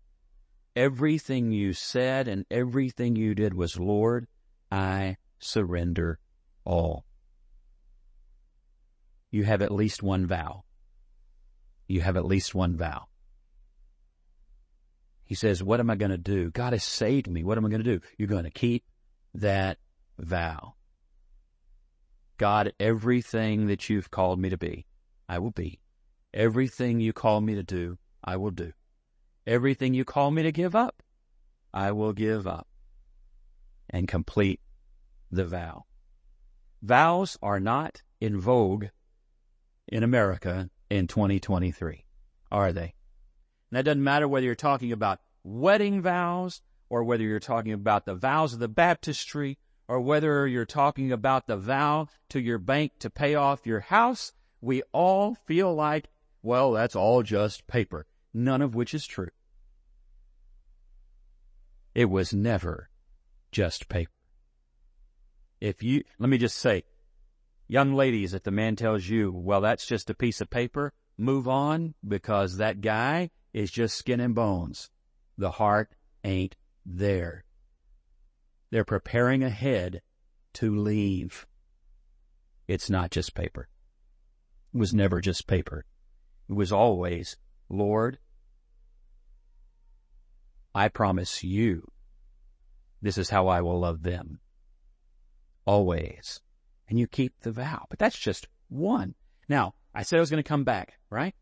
everything 0.74 1.52
you 1.52 1.72
said 1.72 2.28
and 2.28 2.44
everything 2.50 3.16
you 3.16 3.34
did 3.34 3.54
was, 3.54 3.78
Lord, 3.78 4.26
I 4.70 5.16
surrender 5.38 6.18
all. 6.64 7.04
You 9.30 9.44
have 9.44 9.62
at 9.62 9.72
least 9.72 10.02
one 10.02 10.26
vow. 10.26 10.64
You 11.86 12.00
have 12.00 12.16
at 12.16 12.24
least 12.24 12.54
one 12.54 12.76
vow. 12.76 13.06
He 15.24 15.34
says, 15.34 15.62
what 15.62 15.80
am 15.80 15.90
I 15.90 15.96
going 15.96 16.10
to 16.10 16.18
do? 16.18 16.50
God 16.50 16.72
has 16.72 16.84
saved 16.84 17.28
me. 17.28 17.44
What 17.44 17.58
am 17.58 17.66
I 17.66 17.68
going 17.68 17.82
to 17.82 17.98
do? 17.98 18.00
You're 18.16 18.28
going 18.28 18.44
to 18.44 18.50
keep 18.50 18.84
that 19.34 19.78
vow. 20.18 20.74
God, 22.38 22.72
everything 22.80 23.66
that 23.66 23.90
you've 23.90 24.10
called 24.10 24.38
me 24.38 24.48
to 24.48 24.56
be, 24.56 24.86
I 25.28 25.38
will 25.38 25.50
be. 25.50 25.80
Everything 26.32 27.00
you 27.00 27.12
call 27.12 27.40
me 27.40 27.54
to 27.56 27.62
do, 27.62 27.98
I 28.24 28.36
will 28.36 28.50
do. 28.50 28.72
Everything 29.46 29.92
you 29.92 30.04
call 30.04 30.30
me 30.30 30.42
to 30.42 30.52
give 30.52 30.74
up, 30.74 31.02
I 31.74 31.92
will 31.92 32.12
give 32.12 32.46
up 32.46 32.66
and 33.90 34.08
complete 34.08 34.60
the 35.30 35.44
vow. 35.44 35.84
Vows 36.82 37.36
are 37.42 37.60
not 37.60 38.02
in 38.20 38.40
vogue 38.40 38.86
in 39.88 40.02
America 40.02 40.70
in 40.90 41.06
2023, 41.06 42.04
are 42.52 42.72
they? 42.72 42.94
And 43.70 43.76
that 43.76 43.84
doesn't 43.84 44.04
matter 44.04 44.28
whether 44.28 44.46
you're 44.46 44.54
talking 44.54 44.92
about 44.92 45.20
wedding 45.42 46.00
vows 46.00 46.62
or 46.88 47.04
whether 47.04 47.22
you're 47.22 47.40
talking 47.40 47.72
about 47.72 48.06
the 48.06 48.14
vows 48.14 48.54
of 48.54 48.60
the 48.60 48.68
baptistry, 48.68 49.58
or 49.88 50.00
whether 50.00 50.46
you're 50.46 50.66
talking 50.66 51.12
about 51.12 51.46
the 51.46 51.56
vow 51.56 52.06
to 52.28 52.40
your 52.40 52.58
bank 52.58 52.92
to 53.00 53.10
pay 53.10 53.34
off 53.34 53.66
your 53.66 53.80
house, 53.80 54.32
we 54.60 54.82
all 54.92 55.34
feel 55.34 55.74
like, 55.74 56.08
well, 56.42 56.72
that's 56.72 56.96
all 56.96 57.22
just 57.22 57.66
paper, 57.66 58.06
none 58.34 58.62
of 58.62 58.74
which 58.74 58.94
is 58.94 59.06
true. 59.06 59.30
It 61.94 62.10
was 62.10 62.32
never 62.32 62.90
just 63.50 63.88
paper. 63.88 64.12
If 65.60 65.82
you, 65.82 66.04
let 66.18 66.28
me 66.28 66.38
just 66.38 66.58
say, 66.58 66.84
young 67.68 67.94
ladies, 67.94 68.34
if 68.34 68.42
the 68.42 68.50
man 68.50 68.74
tells 68.74 69.06
you, 69.06 69.30
well, 69.32 69.60
that's 69.60 69.86
just 69.86 70.10
a 70.10 70.14
piece 70.14 70.40
of 70.40 70.50
paper, 70.50 70.92
move 71.16 71.46
on 71.46 71.94
because 72.06 72.56
that 72.56 72.80
guy 72.80 73.30
is 73.52 73.70
just 73.70 73.96
skin 73.96 74.20
and 74.20 74.34
bones. 74.34 74.90
The 75.36 75.52
heart 75.52 75.90
ain't 76.24 76.56
there. 76.84 77.44
They're 78.70 78.84
preparing 78.84 79.44
ahead 79.44 80.02
to 80.54 80.74
leave. 80.74 81.46
It's 82.66 82.90
not 82.90 83.10
just 83.10 83.34
paper. 83.34 83.68
It 84.74 84.78
was 84.78 84.92
never 84.92 85.20
just 85.20 85.46
paper. 85.46 85.84
It 86.48 86.54
was 86.54 86.72
always, 86.72 87.36
Lord, 87.68 88.18
I 90.74 90.88
promise 90.88 91.42
you, 91.42 91.90
this 93.00 93.18
is 93.18 93.30
how 93.30 93.46
I 93.48 93.60
will 93.60 93.80
love 93.80 94.02
them. 94.02 94.40
Always. 95.64 96.40
And 96.88 96.98
you 96.98 97.06
keep 97.06 97.40
the 97.40 97.52
vow. 97.52 97.86
But 97.90 97.98
that's 97.98 98.18
just 98.18 98.48
one. 98.68 99.14
Now, 99.48 99.74
I 99.94 100.02
said 100.02 100.18
I 100.18 100.20
was 100.20 100.30
going 100.30 100.42
to 100.42 100.48
come 100.48 100.64
back, 100.64 100.98
right? 101.10 101.34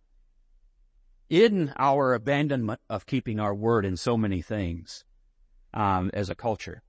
In 1.29 1.73
our 1.77 2.15
abandonment 2.15 2.81
of 2.89 3.07
keeping 3.07 3.41
our 3.41 3.55
word 3.55 3.85
in 3.85 3.97
so 3.97 4.17
many 4.17 4.43
things, 4.43 5.05
um, 5.75 6.11
as 6.15 6.31
a 6.31 6.35
culture, 6.35 6.83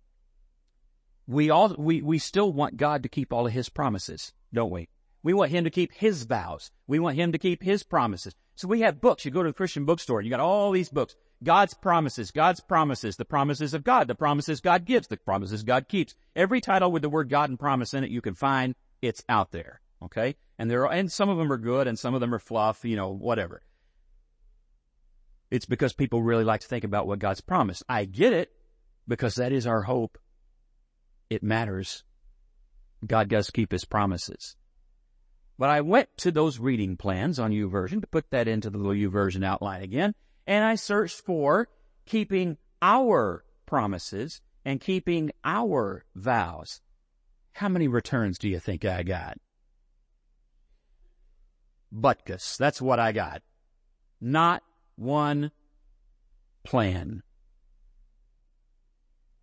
we 1.28 1.50
all, 1.50 1.76
we, 1.78 2.02
we 2.02 2.20
still 2.20 2.54
want 2.54 2.78
God 2.78 3.04
to 3.04 3.10
keep 3.10 3.34
all 3.34 3.48
of 3.48 3.54
His 3.54 3.70
promises, 3.70 4.32
don't 4.54 4.72
we? 4.72 4.88
We 5.24 5.34
want 5.34 5.52
Him 5.52 5.66
to 5.66 5.70
keep 5.70 5.92
His 5.92 6.24
vows. 6.24 6.72
We 6.88 7.00
want 7.00 7.18
Him 7.18 7.32
to 7.34 7.38
keep 7.38 7.64
His 7.64 7.84
promises. 7.84 8.34
So 8.56 8.68
we 8.68 8.82
have 8.82 9.02
books. 9.02 9.26
You 9.26 9.32
go 9.32 9.44
to 9.44 9.50
a 9.50 9.54
Christian 9.54 9.86
bookstore 9.86 10.20
and 10.20 10.26
you 10.26 10.32
got 10.32 10.40
all 10.40 10.72
these 10.72 10.90
books. 10.90 11.16
God's 11.44 11.76
promises, 11.76 12.32
God's 12.32 12.60
promises, 12.60 13.16
the 13.16 13.26
promises 13.26 13.74
of 13.74 13.84
God, 13.84 14.08
the 14.08 14.16
promises 14.16 14.60
God 14.60 14.86
gives, 14.86 15.08
the 15.08 15.18
promises 15.18 15.64
God 15.64 15.88
keeps. 15.88 16.16
Every 16.36 16.62
title 16.62 16.92
with 16.92 17.04
the 17.04 17.10
word 17.10 17.30
God 17.30 17.50
and 17.50 17.60
promise 17.60 17.94
in 17.94 18.04
it 18.04 18.10
you 18.10 18.22
can 18.22 18.34
find, 18.34 18.76
it's 19.02 19.24
out 19.30 19.52
there. 19.52 19.82
Okay? 20.02 20.36
And 20.58 20.70
there 20.70 20.88
are, 20.88 20.92
and 20.92 21.12
some 21.12 21.30
of 21.30 21.38
them 21.38 21.52
are 21.52 21.58
good 21.58 21.88
and 21.88 21.98
some 21.98 22.16
of 22.16 22.22
them 22.22 22.34
are 22.34 22.40
fluff, 22.40 22.84
you 22.84 22.96
know, 22.96 23.10
whatever. 23.10 23.62
It's 25.52 25.66
because 25.66 25.94
people 25.94 26.24
really 26.24 26.44
like 26.44 26.62
to 26.62 26.68
think 26.68 26.84
about 26.84 27.08
what 27.08 27.20
God's 27.20 27.42
promised. 27.42 27.84
I 27.88 28.06
get 28.06 28.34
it 28.34 28.52
because 29.08 29.36
that 29.36 29.52
is 29.52 29.68
our 29.68 29.84
hope. 29.84 30.18
It 31.30 31.44
matters. 31.44 32.04
God 33.06 33.30
does 33.30 33.52
keep 33.52 33.72
his 33.72 33.86
promises. 33.86 34.56
But 35.60 35.70
I 35.70 35.82
went 35.82 36.10
to 36.18 36.32
those 36.32 36.60
reading 36.60 36.98
plans 36.98 37.40
on 37.40 37.52
YouVersion 37.52 38.02
to 38.02 38.08
put 38.08 38.30
that 38.32 38.48
into 38.48 38.70
the 38.70 38.78
little 38.78 38.94
YouVersion 38.94 39.46
outline 39.46 39.84
again 39.84 40.16
and 40.48 40.64
I 40.64 40.76
searched 40.76 41.20
for 41.20 41.68
keeping 42.06 42.58
our 42.82 43.44
promises 43.66 44.42
and 44.64 44.80
keeping 44.80 45.32
our 45.44 46.06
vows. 46.16 46.82
How 47.52 47.70
many 47.70 47.88
returns 47.88 48.38
do 48.38 48.48
you 48.48 48.60
think 48.60 48.86
I 48.86 49.04
got? 49.04 49.38
Butkus. 51.94 52.58
That's 52.58 52.82
what 52.82 53.00
I 53.00 53.12
got. 53.12 53.42
Not 54.22 54.64
one 54.96 55.52
plan. 56.64 57.24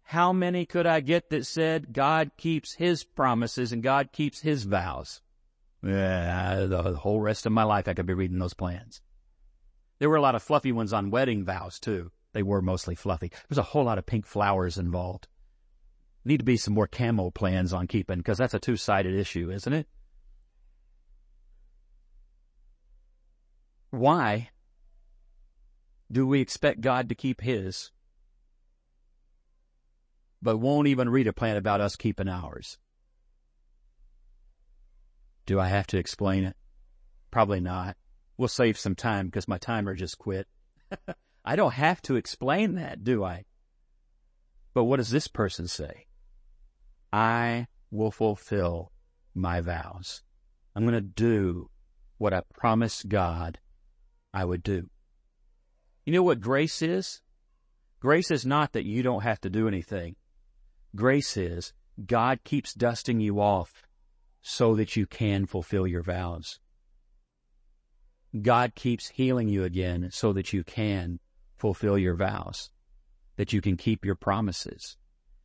How 0.03 0.33
many 0.33 0.67
could 0.67 0.87
I 0.87 1.01
get 1.01 1.31
that 1.31 1.47
said 1.47 1.93
God 1.93 2.33
keeps 2.37 2.75
His 2.75 3.05
promises 3.05 3.73
and 3.73 3.83
God 3.83 4.13
keeps 4.13 4.41
His 4.41 4.65
vows? 4.65 5.23
Yeah, 5.83 6.67
the 6.67 6.95
whole 6.95 7.21
rest 7.21 7.47
of 7.47 7.53
my 7.53 7.65
life 7.65 7.89
I 7.89 7.95
could 7.95 8.07
be 8.07 8.15
reading 8.15 8.39
those 8.39 8.55
plans. 8.55 9.01
There 9.99 10.09
were 10.09 10.17
a 10.17 10.23
lot 10.23 10.35
of 10.35 10.43
fluffy 10.43 10.73
ones 10.73 10.93
on 10.93 11.11
wedding 11.11 11.45
vows 11.45 11.79
too. 11.79 12.11
They 12.33 12.43
were 12.43 12.61
mostly 12.61 12.95
fluffy. 12.95 13.31
There's 13.49 13.59
a 13.59 13.63
whole 13.63 13.85
lot 13.85 13.99
of 13.99 14.07
pink 14.07 14.27
flowers 14.27 14.77
involved. 14.77 15.29
Need 16.25 16.39
to 16.39 16.45
be 16.45 16.57
some 16.57 16.75
more 16.75 16.89
camo 16.89 17.31
plans 17.31 17.73
on 17.73 17.87
keeping 17.87 18.19
because 18.19 18.39
that's 18.39 18.55
a 18.55 18.59
two-sided 18.59 19.15
issue, 19.15 19.51
isn't 19.51 19.73
it? 19.73 19.87
Why 23.91 24.51
do 26.11 26.27
we 26.27 26.41
expect 26.41 26.81
God 26.81 27.09
to 27.09 27.15
keep 27.15 27.41
his, 27.41 27.93
but 30.43 30.59
won't 30.59 30.89
even 30.89 31.09
read 31.09 31.29
a 31.29 31.33
plan 31.33 31.57
about 31.57 31.81
us 31.81 31.95
keeping 31.95 32.29
ours? 32.29 32.79
Do 35.47 35.61
I 35.61 35.69
have 35.69 35.87
to 35.89 35.99
explain 35.99 36.45
it? 36.45 36.57
Probably 37.31 37.61
not. 37.61 37.97
We'll 38.37 38.49
save 38.49 38.79
some 38.79 38.95
time 38.95 39.27
because 39.27 39.49
my 39.49 39.59
timer 39.59 39.95
just 39.95 40.19
quit. 40.19 40.47
I 41.45 41.57
don't 41.57 41.75
have 41.75 42.03
to 42.03 42.17
explain 42.17 42.75
that, 42.77 43.05
do 43.05 43.23
I? 43.23 43.45
But 44.73 44.85
what 44.85 44.97
does 44.97 45.11
this 45.11 45.29
person 45.29 45.69
say? 45.69 46.07
I 47.13 47.69
will 47.91 48.11
fulfill 48.11 48.91
my 49.35 49.61
vows. 49.61 50.23
I'm 50.75 50.83
going 50.83 50.95
to 50.95 51.01
do 51.01 51.71
what 52.19 52.35
I 52.35 52.43
promised 52.55 53.09
God 53.09 53.59
I 54.33 54.45
would 54.45 54.63
do. 54.63 54.91
You 56.05 56.13
know 56.13 56.23
what 56.23 56.41
grace 56.41 56.83
is? 56.83 57.23
Grace 58.01 58.31
is 58.31 58.45
not 58.45 58.73
that 58.73 58.85
you 58.85 59.03
don't 59.03 59.23
have 59.23 59.41
to 59.43 59.51
do 59.51 59.69
anything. 59.69 60.17
Grace 60.97 61.37
is 61.37 61.73
God 62.05 62.41
keeps 62.45 62.75
dusting 62.75 63.21
you 63.21 63.41
off 63.41 63.83
so 64.43 64.75
that 64.75 64.97
you 64.97 65.07
can 65.07 65.47
fulfill 65.47 65.87
your 65.87 66.03
vows. 66.03 66.59
God 68.43 68.75
keeps 68.75 69.09
healing 69.09 69.49
you 69.49 69.65
again 69.65 70.09
so 70.11 70.33
that 70.33 70.53
you 70.53 70.65
can 70.65 71.21
fulfill 71.57 71.97
your 71.97 72.17
vows, 72.17 72.71
that 73.37 73.53
you 73.53 73.61
can 73.61 73.77
keep 73.77 74.05
your 74.05 74.17
promises. 74.17 74.97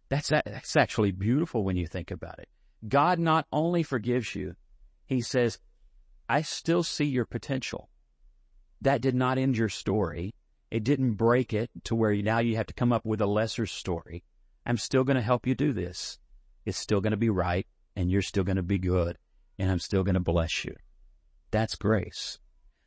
That's, 0.09 0.29
that's 0.29 0.75
actually 0.75 1.11
beautiful 1.11 1.63
when 1.63 1.77
you 1.77 1.85
think 1.85 2.09
about 2.09 2.39
it. 2.39 2.49
God 2.87 3.19
not 3.19 3.45
only 3.51 3.83
forgives 3.83 4.33
you, 4.33 4.55
He 5.05 5.21
says, 5.21 5.59
I 6.27 6.41
still 6.41 6.83
see 6.83 7.05
your 7.05 7.25
potential. 7.25 7.89
That 8.81 9.01
did 9.01 9.15
not 9.15 9.37
end 9.37 9.57
your 9.57 9.69
story. 9.69 10.33
It 10.71 10.83
didn't 10.83 11.13
break 11.13 11.53
it 11.53 11.69
to 11.85 11.95
where 11.95 12.13
now 12.15 12.39
you 12.39 12.55
have 12.55 12.67
to 12.67 12.73
come 12.73 12.93
up 12.93 13.05
with 13.05 13.21
a 13.21 13.25
lesser 13.25 13.65
story. 13.65 14.23
I'm 14.65 14.77
still 14.77 15.03
going 15.03 15.15
to 15.15 15.21
help 15.21 15.47
you 15.47 15.55
do 15.55 15.73
this. 15.73 16.19
It's 16.65 16.77
still 16.77 17.01
going 17.01 17.11
to 17.11 17.17
be 17.17 17.29
right 17.29 17.65
and 17.95 18.11
you're 18.11 18.21
still 18.21 18.43
going 18.43 18.57
to 18.57 18.63
be 18.63 18.77
good 18.77 19.17
and 19.57 19.69
I'm 19.69 19.79
still 19.79 20.03
going 20.03 20.13
to 20.13 20.19
bless 20.19 20.63
you. 20.63 20.75
That's 21.51 21.75
grace. 21.75 22.39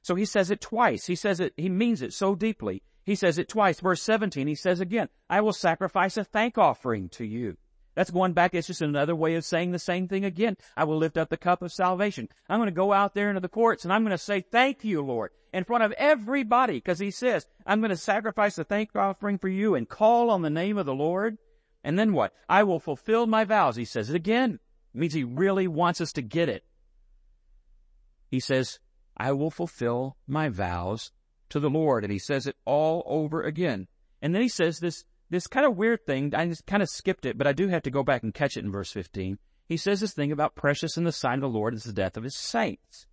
So 0.02 0.14
he 0.14 0.24
says 0.24 0.50
it 0.50 0.60
twice. 0.60 1.06
He 1.06 1.14
says 1.14 1.40
it, 1.40 1.54
he 1.56 1.68
means 1.68 2.02
it 2.02 2.12
so 2.12 2.34
deeply. 2.34 2.82
He 3.04 3.14
says 3.14 3.38
it 3.38 3.48
twice. 3.48 3.80
Verse 3.80 4.02
17, 4.02 4.46
he 4.46 4.54
says 4.54 4.80
again, 4.80 5.08
I 5.30 5.40
will 5.40 5.52
sacrifice 5.52 6.16
a 6.16 6.24
thank 6.24 6.58
offering 6.58 7.08
to 7.10 7.24
you. 7.24 7.56
That's 7.94 8.10
going 8.10 8.32
back. 8.32 8.54
It's 8.54 8.66
just 8.66 8.80
another 8.80 9.14
way 9.14 9.34
of 9.34 9.44
saying 9.44 9.72
the 9.72 9.78
same 9.78 10.08
thing 10.08 10.24
again. 10.24 10.56
I 10.76 10.84
will 10.84 10.96
lift 10.96 11.18
up 11.18 11.28
the 11.28 11.36
cup 11.36 11.62
of 11.62 11.72
salvation. 11.72 12.28
I'm 12.48 12.58
going 12.58 12.68
to 12.68 12.72
go 12.72 12.92
out 12.92 13.14
there 13.14 13.28
into 13.28 13.40
the 13.40 13.48
courts 13.48 13.84
and 13.84 13.92
I'm 13.92 14.02
going 14.02 14.12
to 14.12 14.18
say, 14.18 14.40
thank 14.40 14.82
you, 14.82 15.02
Lord, 15.02 15.30
in 15.52 15.64
front 15.64 15.84
of 15.84 15.92
everybody, 15.92 16.74
because 16.74 16.98
he 16.98 17.10
says, 17.10 17.46
I'm 17.66 17.80
going 17.80 17.90
to 17.90 17.96
sacrifice 17.96 18.56
a 18.58 18.64
thank 18.64 18.96
offering 18.96 19.38
for 19.38 19.48
you 19.48 19.74
and 19.74 19.88
call 19.88 20.30
on 20.30 20.42
the 20.42 20.50
name 20.50 20.78
of 20.78 20.86
the 20.86 20.94
Lord. 20.94 21.38
And 21.84 21.98
then 21.98 22.12
what? 22.12 22.32
I 22.48 22.62
will 22.62 22.80
fulfill 22.80 23.26
my 23.26 23.44
vows. 23.44 23.76
He 23.76 23.84
says 23.84 24.08
it 24.08 24.16
again. 24.16 24.58
It 24.94 24.98
means 24.98 25.12
he 25.12 25.24
really 25.24 25.68
wants 25.68 26.00
us 26.00 26.12
to 26.12 26.22
get 26.22 26.48
it. 26.48 26.64
He 28.30 28.40
says, 28.40 28.78
I 29.22 29.30
will 29.30 29.52
fulfill 29.52 30.16
my 30.26 30.48
vows 30.48 31.12
to 31.50 31.61
the 31.61 31.70
Lord. 31.70 32.02
And 32.02 32.12
he 32.12 32.18
says 32.18 32.48
it 32.48 32.56
all 32.64 33.04
over 33.06 33.40
again. 33.40 33.87
And 34.20 34.35
then 34.35 34.42
he 34.42 34.48
says 34.48 34.80
this, 34.80 35.04
this 35.30 35.46
kind 35.46 35.64
of 35.64 35.76
weird 35.76 36.04
thing. 36.04 36.35
I 36.35 36.52
kind 36.66 36.82
of 36.82 36.88
skipped 36.88 37.24
it, 37.24 37.38
but 37.38 37.46
I 37.46 37.52
do 37.52 37.68
have 37.68 37.85
to 37.85 37.90
go 37.90 38.02
back 38.02 38.24
and 38.24 38.35
catch 38.35 38.56
it 38.56 38.64
in 38.64 38.72
verse 38.72 38.90
15. 38.90 39.38
He 39.68 39.76
says 39.76 40.00
this 40.00 40.12
thing 40.12 40.32
about 40.32 40.56
precious 40.56 40.96
in 40.96 41.04
the 41.04 41.12
sight 41.12 41.37
of 41.37 41.40
the 41.40 41.48
Lord 41.48 41.72
is 41.72 41.85
the 41.85 41.92
death 41.92 42.16
of 42.16 42.24
his 42.24 42.37
saints. 42.37 43.06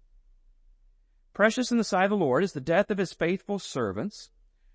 Precious 1.34 1.70
in 1.70 1.78
the 1.78 1.84
sight 1.84 2.06
of 2.06 2.10
the 2.10 2.18
Lord 2.18 2.44
is 2.44 2.54
the 2.54 2.60
death 2.60 2.90
of 2.90 2.98
his 2.98 3.14
faithful 3.14 3.60
servants. 3.60 4.32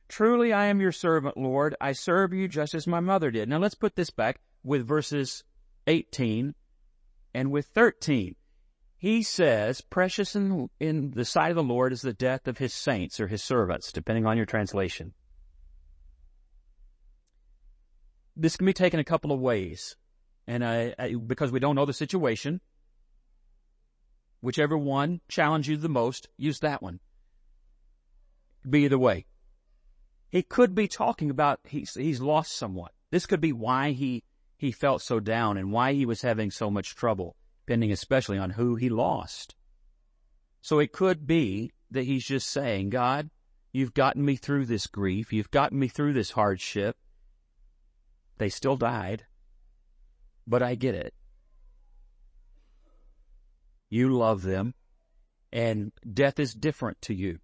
Truly 0.07 0.53
I 0.53 0.67
am 0.67 0.81
your 0.81 0.93
servant, 0.93 1.37
Lord. 1.37 1.75
I 1.81 1.95
serve 1.95 2.33
you 2.33 2.47
just 2.47 2.77
as 2.77 2.87
my 2.87 3.01
mother 3.01 3.33
did. 3.33 3.49
Now 3.49 3.59
let's 3.59 3.75
put 3.75 3.97
this 3.97 4.11
back 4.11 4.41
with 4.63 4.87
verses 4.87 5.43
18 5.89 6.55
and 7.35 7.51
with 7.51 7.67
13 7.67 8.37
he 9.05 9.23
says, 9.23 9.83
precious 9.83 10.35
in, 10.35 10.71
in 10.81 11.11
the 11.11 11.27
sight 11.27 11.51
of 11.51 11.57
the 11.57 11.63
Lord 11.63 11.93
is 11.93 12.01
the 12.01 12.15
death 12.15 12.49
of 12.49 12.57
his 12.57 12.73
saints 12.73 13.21
or 13.21 13.27
his 13.27 13.43
servants, 13.43 13.93
depending 13.93 14.25
on 14.25 14.39
your 14.39 14.47
translation. 14.47 15.13
This 18.35 18.57
can 18.57 18.65
be 18.65 18.73
taken 18.73 18.99
a 18.99 19.05
couple 19.05 19.31
of 19.31 19.41
ways. 19.41 19.95
And 20.47 20.65
I, 20.65 20.95
I, 20.99 21.17
because 21.17 21.53
we 21.53 21.61
don't 21.61 21.75
know 21.75 21.85
the 21.85 21.93
situation, 21.93 22.63
whichever 24.41 24.79
one 24.79 25.21
challenges 25.29 25.69
you 25.69 25.77
the 25.77 25.91
most, 25.91 26.31
use 26.39 26.61
that 26.61 26.81
one. 26.81 26.99
Be 28.67 28.85
either 28.87 28.99
way. 28.99 29.27
He 30.31 30.43
could 30.43 30.75
be 30.75 30.89
talking 30.89 31.29
about 31.29 31.61
he's, 31.65 31.93
he's 31.93 32.23
lost 32.23 32.57
someone. 32.57 32.93
This 33.11 33.27
could 33.27 33.43
be 33.43 33.53
why 33.53 33.91
he, 33.91 34.25
he 34.57 34.73
felt 34.73 35.03
so 35.03 35.21
down 35.21 35.59
and 35.59 35.73
why 35.73 35.93
he 35.93 36.07
was 36.07 36.23
having 36.23 36.51
so 36.51 36.71
much 36.71 36.97
trouble, 36.97 37.37
depending 37.67 37.93
especially 37.93 38.39
on 38.39 38.51
who 38.51 38.77
he 38.77 38.89
lost. 38.89 39.55
So 40.61 40.79
it 40.79 40.93
could 40.93 41.27
be 41.27 41.73
that 41.91 42.05
he's 42.05 42.25
just 42.25 42.49
saying, 42.49 42.91
God, 42.91 43.31
you've 43.73 43.95
gotten 43.95 44.25
me 44.25 44.37
through 44.37 44.67
this 44.67 44.87
grief. 44.87 45.33
You've 45.33 45.51
gotten 45.51 45.79
me 45.79 45.89
through 45.89 46.13
this 46.13 46.31
hardship. 46.31 46.97
They 48.39 48.49
still 48.49 48.77
died, 48.77 49.25
but 50.47 50.63
I 50.63 50.75
get 50.75 50.95
it. 50.95 51.15
You 53.89 54.11
love 54.11 54.43
them 54.43 54.75
and 55.53 55.93
death 56.13 56.39
is 56.39 56.53
different 56.53 57.01
to 57.03 57.15
you 57.15 57.39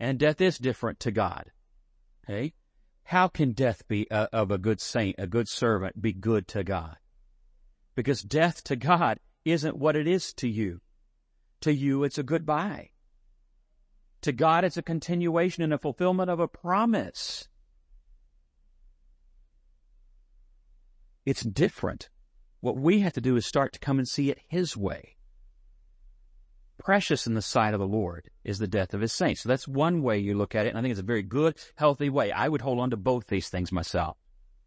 and 0.00 0.18
death 0.18 0.40
is 0.40 0.58
different 0.58 0.98
to 1.00 1.10
God. 1.10 1.50
Okay. 2.24 2.54
How 3.04 3.28
can 3.28 3.52
death 3.52 3.86
be 3.86 4.06
a, 4.10 4.28
of 4.32 4.50
a 4.50 4.58
good 4.58 4.80
saint, 4.80 5.16
a 5.18 5.26
good 5.26 5.46
servant, 5.46 6.00
be 6.00 6.12
good 6.12 6.48
to 6.48 6.64
God? 6.64 6.96
Because 7.94 8.22
death 8.22 8.64
to 8.64 8.76
God 8.76 9.20
isn't 9.44 9.76
what 9.76 9.96
it 9.96 10.06
is 10.06 10.32
to 10.34 10.48
you. 10.48 10.80
To 11.62 11.72
you, 11.72 12.04
it's 12.04 12.18
a 12.18 12.22
goodbye. 12.22 12.90
To 14.22 14.32
God, 14.32 14.64
it's 14.64 14.76
a 14.76 14.82
continuation 14.82 15.62
and 15.62 15.72
a 15.72 15.78
fulfillment 15.78 16.30
of 16.30 16.40
a 16.40 16.48
promise. 16.48 17.48
It's 21.26 21.42
different. 21.42 22.08
What 22.60 22.76
we 22.76 23.00
have 23.00 23.12
to 23.14 23.20
do 23.20 23.36
is 23.36 23.46
start 23.46 23.72
to 23.74 23.78
come 23.78 23.98
and 23.98 24.08
see 24.08 24.30
it 24.30 24.38
His 24.48 24.76
way. 24.76 25.16
Precious 26.78 27.26
in 27.26 27.34
the 27.34 27.42
sight 27.42 27.74
of 27.74 27.80
the 27.80 27.86
Lord 27.86 28.30
is 28.42 28.58
the 28.58 28.66
death 28.66 28.94
of 28.94 29.00
His 29.00 29.12
saints. 29.12 29.42
So 29.42 29.48
that's 29.48 29.68
one 29.68 30.02
way 30.02 30.18
you 30.18 30.34
look 30.34 30.54
at 30.54 30.66
it, 30.66 30.70
and 30.70 30.78
I 30.78 30.82
think 30.82 30.92
it's 30.92 31.00
a 31.00 31.04
very 31.04 31.22
good, 31.22 31.56
healthy 31.76 32.10
way. 32.10 32.32
I 32.32 32.48
would 32.48 32.62
hold 32.62 32.80
on 32.80 32.90
to 32.90 32.96
both 32.96 33.26
these 33.26 33.48
things 33.48 33.72
myself. 33.72 34.16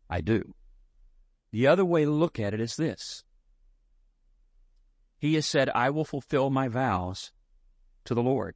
I 0.09 0.21
do. 0.21 0.53
The 1.51 1.67
other 1.67 1.85
way 1.85 2.05
to 2.05 2.11
look 2.11 2.39
at 2.39 2.53
it 2.53 2.61
is 2.61 2.75
this. 2.75 3.23
He 5.17 5.33
has 5.35 5.45
said, 5.45 5.69
I 5.69 5.89
will 5.89 6.05
fulfill 6.05 6.49
my 6.49 6.67
vows 6.67 7.31
to 8.05 8.13
the 8.13 8.23
Lord. 8.23 8.55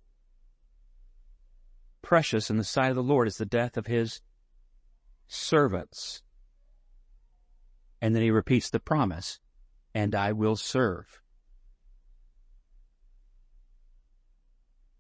Precious 2.01 2.49
in 2.49 2.57
the 2.57 2.63
sight 2.63 2.89
of 2.89 2.95
the 2.95 3.03
Lord 3.03 3.27
is 3.27 3.37
the 3.37 3.45
death 3.45 3.77
of 3.77 3.87
His 3.87 4.21
servants. 5.27 6.23
And 8.01 8.15
then 8.15 8.23
he 8.23 8.31
repeats 8.31 8.69
the 8.69 8.79
promise, 8.79 9.39
and 9.93 10.13
I 10.15 10.31
will 10.31 10.55
serve. 10.55 11.21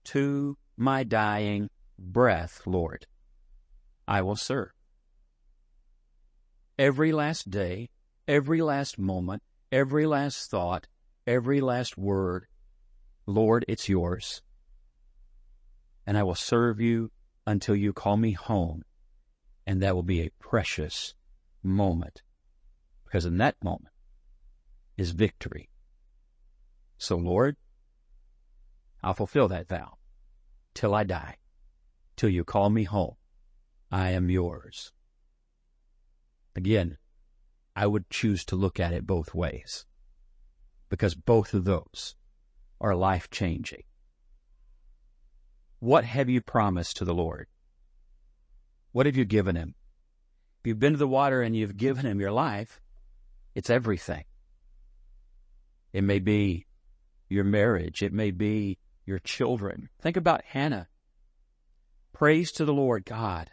To 0.05 0.57
my 0.77 1.03
dying 1.03 1.69
breath, 1.97 2.61
Lord, 2.65 3.07
I 4.07 4.21
will 4.21 4.35
serve. 4.35 4.71
Every 6.77 7.11
last 7.11 7.49
day, 7.49 7.89
every 8.27 8.61
last 8.61 8.97
moment, 8.97 9.43
every 9.71 10.05
last 10.05 10.49
thought, 10.49 10.87
every 11.31 11.61
last 11.61 11.97
word, 11.97 12.45
Lord, 13.25 13.63
it's 13.67 13.87
yours. 13.87 14.41
And 16.05 16.17
I 16.17 16.23
will 16.23 16.35
serve 16.35 16.81
you 16.81 17.11
until 17.47 17.75
you 17.75 17.93
call 17.93 18.17
me 18.17 18.33
home. 18.33 18.83
And 19.65 19.81
that 19.81 19.95
will 19.95 20.03
be 20.03 20.21
a 20.21 20.31
precious 20.39 21.13
moment 21.63 22.21
because 23.05 23.25
in 23.25 23.37
that 23.37 23.55
moment 23.63 23.93
is 24.97 25.11
victory. 25.11 25.69
So 26.97 27.15
Lord, 27.15 27.55
I'll 29.01 29.13
fulfill 29.13 29.47
that 29.47 29.69
vow 29.69 29.97
till 30.73 30.93
I 30.93 31.03
die, 31.03 31.37
till 32.15 32.29
you 32.29 32.43
call 32.43 32.69
me 32.69 32.83
home. 32.83 33.15
I 33.91 34.09
am 34.11 34.29
yours. 34.29 34.91
Again, 36.55 36.97
I 37.75 37.87
would 37.87 38.09
choose 38.09 38.43
to 38.45 38.55
look 38.55 38.79
at 38.79 38.93
it 38.93 39.07
both 39.07 39.33
ways 39.33 39.85
because 40.91 41.15
both 41.15 41.53
of 41.53 41.63
those 41.63 42.15
are 42.81 42.93
life 42.93 43.29
changing. 43.31 43.83
What 45.79 46.03
have 46.03 46.29
you 46.29 46.41
promised 46.41 46.97
to 46.97 47.05
the 47.05 47.13
Lord? 47.13 47.47
What 48.91 49.05
have 49.05 49.15
you 49.15 49.23
given 49.23 49.55
him? 49.55 49.73
If 50.59 50.67
you've 50.67 50.79
been 50.79 50.91
to 50.91 50.99
the 50.99 51.07
water 51.07 51.41
and 51.41 51.55
you've 51.55 51.77
given 51.77 52.05
him 52.05 52.19
your 52.19 52.33
life, 52.33 52.81
it's 53.55 53.69
everything. 53.69 54.25
It 55.93 56.03
may 56.03 56.19
be 56.19 56.65
your 57.29 57.45
marriage. 57.45 58.03
It 58.03 58.11
may 58.11 58.31
be 58.31 58.77
your 59.05 59.19
children. 59.19 59.89
Think 60.01 60.17
about 60.17 60.43
Hannah. 60.43 60.89
Praise 62.11 62.51
to 62.51 62.65
the 62.65 62.73
Lord 62.73 63.05
God. 63.05 63.49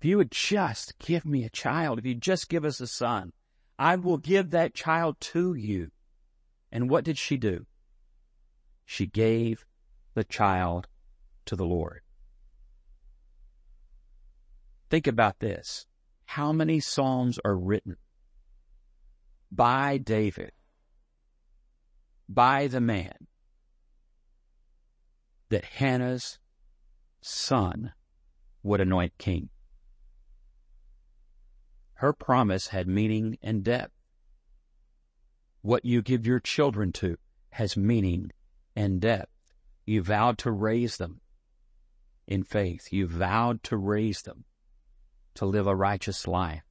If 0.00 0.04
you 0.04 0.16
would 0.16 0.32
just 0.32 0.98
give 0.98 1.24
me 1.24 1.44
a 1.44 1.48
child, 1.48 2.00
if 2.00 2.04
you 2.04 2.16
just 2.16 2.48
give 2.48 2.64
us 2.64 2.80
a 2.80 2.88
son, 2.88 3.32
I 3.78 3.94
will 3.94 4.18
give 4.18 4.50
that 4.50 4.74
child 4.74 5.20
to 5.20 5.54
you. 5.54 5.92
And 6.70 6.90
what 6.90 7.04
did 7.04 7.18
she 7.18 7.36
do? 7.36 7.66
She 8.84 9.06
gave 9.06 9.64
the 10.14 10.24
child 10.24 10.88
to 11.46 11.56
the 11.56 11.66
Lord. 11.66 12.00
Think 14.90 15.06
about 15.06 15.40
this. 15.40 15.86
How 16.26 16.52
many 16.52 16.80
Psalms 16.80 17.38
are 17.44 17.56
written 17.56 17.96
by 19.50 19.98
David, 19.98 20.52
by 22.28 22.66
the 22.66 22.80
man, 22.80 23.26
that 25.48 25.64
Hannah's 25.64 26.38
son 27.20 27.92
would 28.62 28.80
anoint 28.80 29.16
king. 29.18 29.48
Her 31.94 32.12
promise 32.12 32.68
had 32.68 32.88
meaning 32.88 33.38
and 33.42 33.64
depth. 33.64 33.95
What 35.66 35.84
you 35.84 36.00
give 36.00 36.28
your 36.28 36.38
children 36.38 36.92
to 36.92 37.18
has 37.50 37.76
meaning 37.76 38.30
and 38.76 39.00
depth. 39.00 39.52
You 39.84 40.00
vowed 40.00 40.38
to 40.38 40.52
raise 40.52 40.96
them 40.96 41.20
in 42.28 42.44
faith. 42.44 42.92
You 42.92 43.08
vowed 43.08 43.64
to 43.64 43.76
raise 43.76 44.22
them 44.22 44.44
to 45.34 45.44
live 45.44 45.66
a 45.66 45.74
righteous 45.74 46.28
life. 46.28 46.62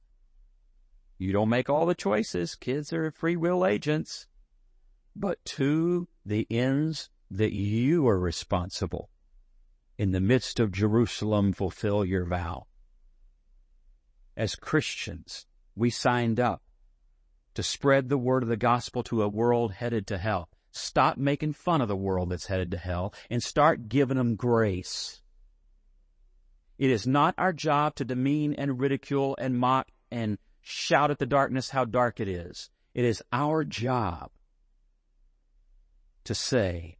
You 1.18 1.30
don't 1.30 1.50
make 1.50 1.68
all 1.68 1.84
the 1.84 1.94
choices. 1.94 2.54
Kids 2.54 2.90
are 2.90 3.10
free 3.10 3.36
will 3.36 3.66
agents. 3.66 4.28
But 5.14 5.44
to 5.44 6.08
the 6.24 6.46
ends 6.48 7.10
that 7.30 7.52
you 7.52 8.08
are 8.08 8.18
responsible 8.18 9.10
in 9.98 10.12
the 10.12 10.22
midst 10.22 10.58
of 10.58 10.72
Jerusalem, 10.72 11.52
fulfill 11.52 12.02
your 12.02 12.24
vow. 12.24 12.66
As 14.38 14.54
Christians, 14.54 15.44
we 15.74 15.90
signed 15.90 16.40
up 16.40 16.62
to 17.56 17.62
spread 17.62 18.08
the 18.08 18.18
word 18.18 18.42
of 18.42 18.50
the 18.50 18.56
gospel 18.56 19.02
to 19.02 19.22
a 19.22 19.28
world 19.28 19.72
headed 19.72 20.06
to 20.06 20.18
hell. 20.18 20.48
Stop 20.70 21.16
making 21.16 21.54
fun 21.54 21.80
of 21.80 21.88
the 21.88 21.96
world 21.96 22.28
that's 22.28 22.46
headed 22.46 22.70
to 22.70 22.76
hell 22.76 23.14
and 23.30 23.42
start 23.42 23.88
giving 23.88 24.18
them 24.18 24.36
grace. 24.36 25.22
It 26.78 26.90
is 26.90 27.06
not 27.06 27.34
our 27.38 27.54
job 27.54 27.94
to 27.94 28.04
demean 28.04 28.52
and 28.52 28.78
ridicule 28.78 29.34
and 29.40 29.58
mock 29.58 29.88
and 30.10 30.36
shout 30.60 31.10
at 31.10 31.18
the 31.18 31.24
darkness 31.24 31.70
how 31.70 31.86
dark 31.86 32.20
it 32.20 32.28
is. 32.28 32.68
It 32.92 33.06
is 33.06 33.22
our 33.32 33.64
job 33.64 34.30
to 36.24 36.34
say, 36.34 36.98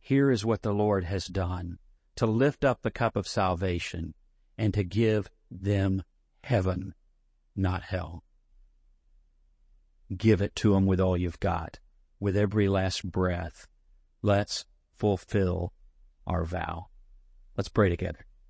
here 0.00 0.30
is 0.30 0.44
what 0.44 0.62
the 0.62 0.72
Lord 0.72 1.04
has 1.04 1.26
done, 1.26 1.78
to 2.14 2.24
lift 2.24 2.64
up 2.64 2.80
the 2.80 2.90
cup 2.90 3.14
of 3.14 3.28
salvation 3.28 4.14
and 4.56 4.72
to 4.72 4.82
give 4.82 5.28
them 5.50 6.02
heaven, 6.42 6.94
not 7.54 7.82
hell. 7.82 8.22
Give 10.14 10.40
it 10.40 10.54
to 10.56 10.74
them 10.74 10.86
with 10.86 11.00
all 11.00 11.16
you've 11.16 11.40
got, 11.40 11.78
with 12.20 12.36
every 12.36 12.68
last 12.68 13.10
breath. 13.10 13.66
Let's 14.22 14.64
fulfill 14.96 15.72
our 16.26 16.44
vow. 16.44 16.86
Let's 17.56 17.68
pray 17.68 17.88
together. 17.88 18.26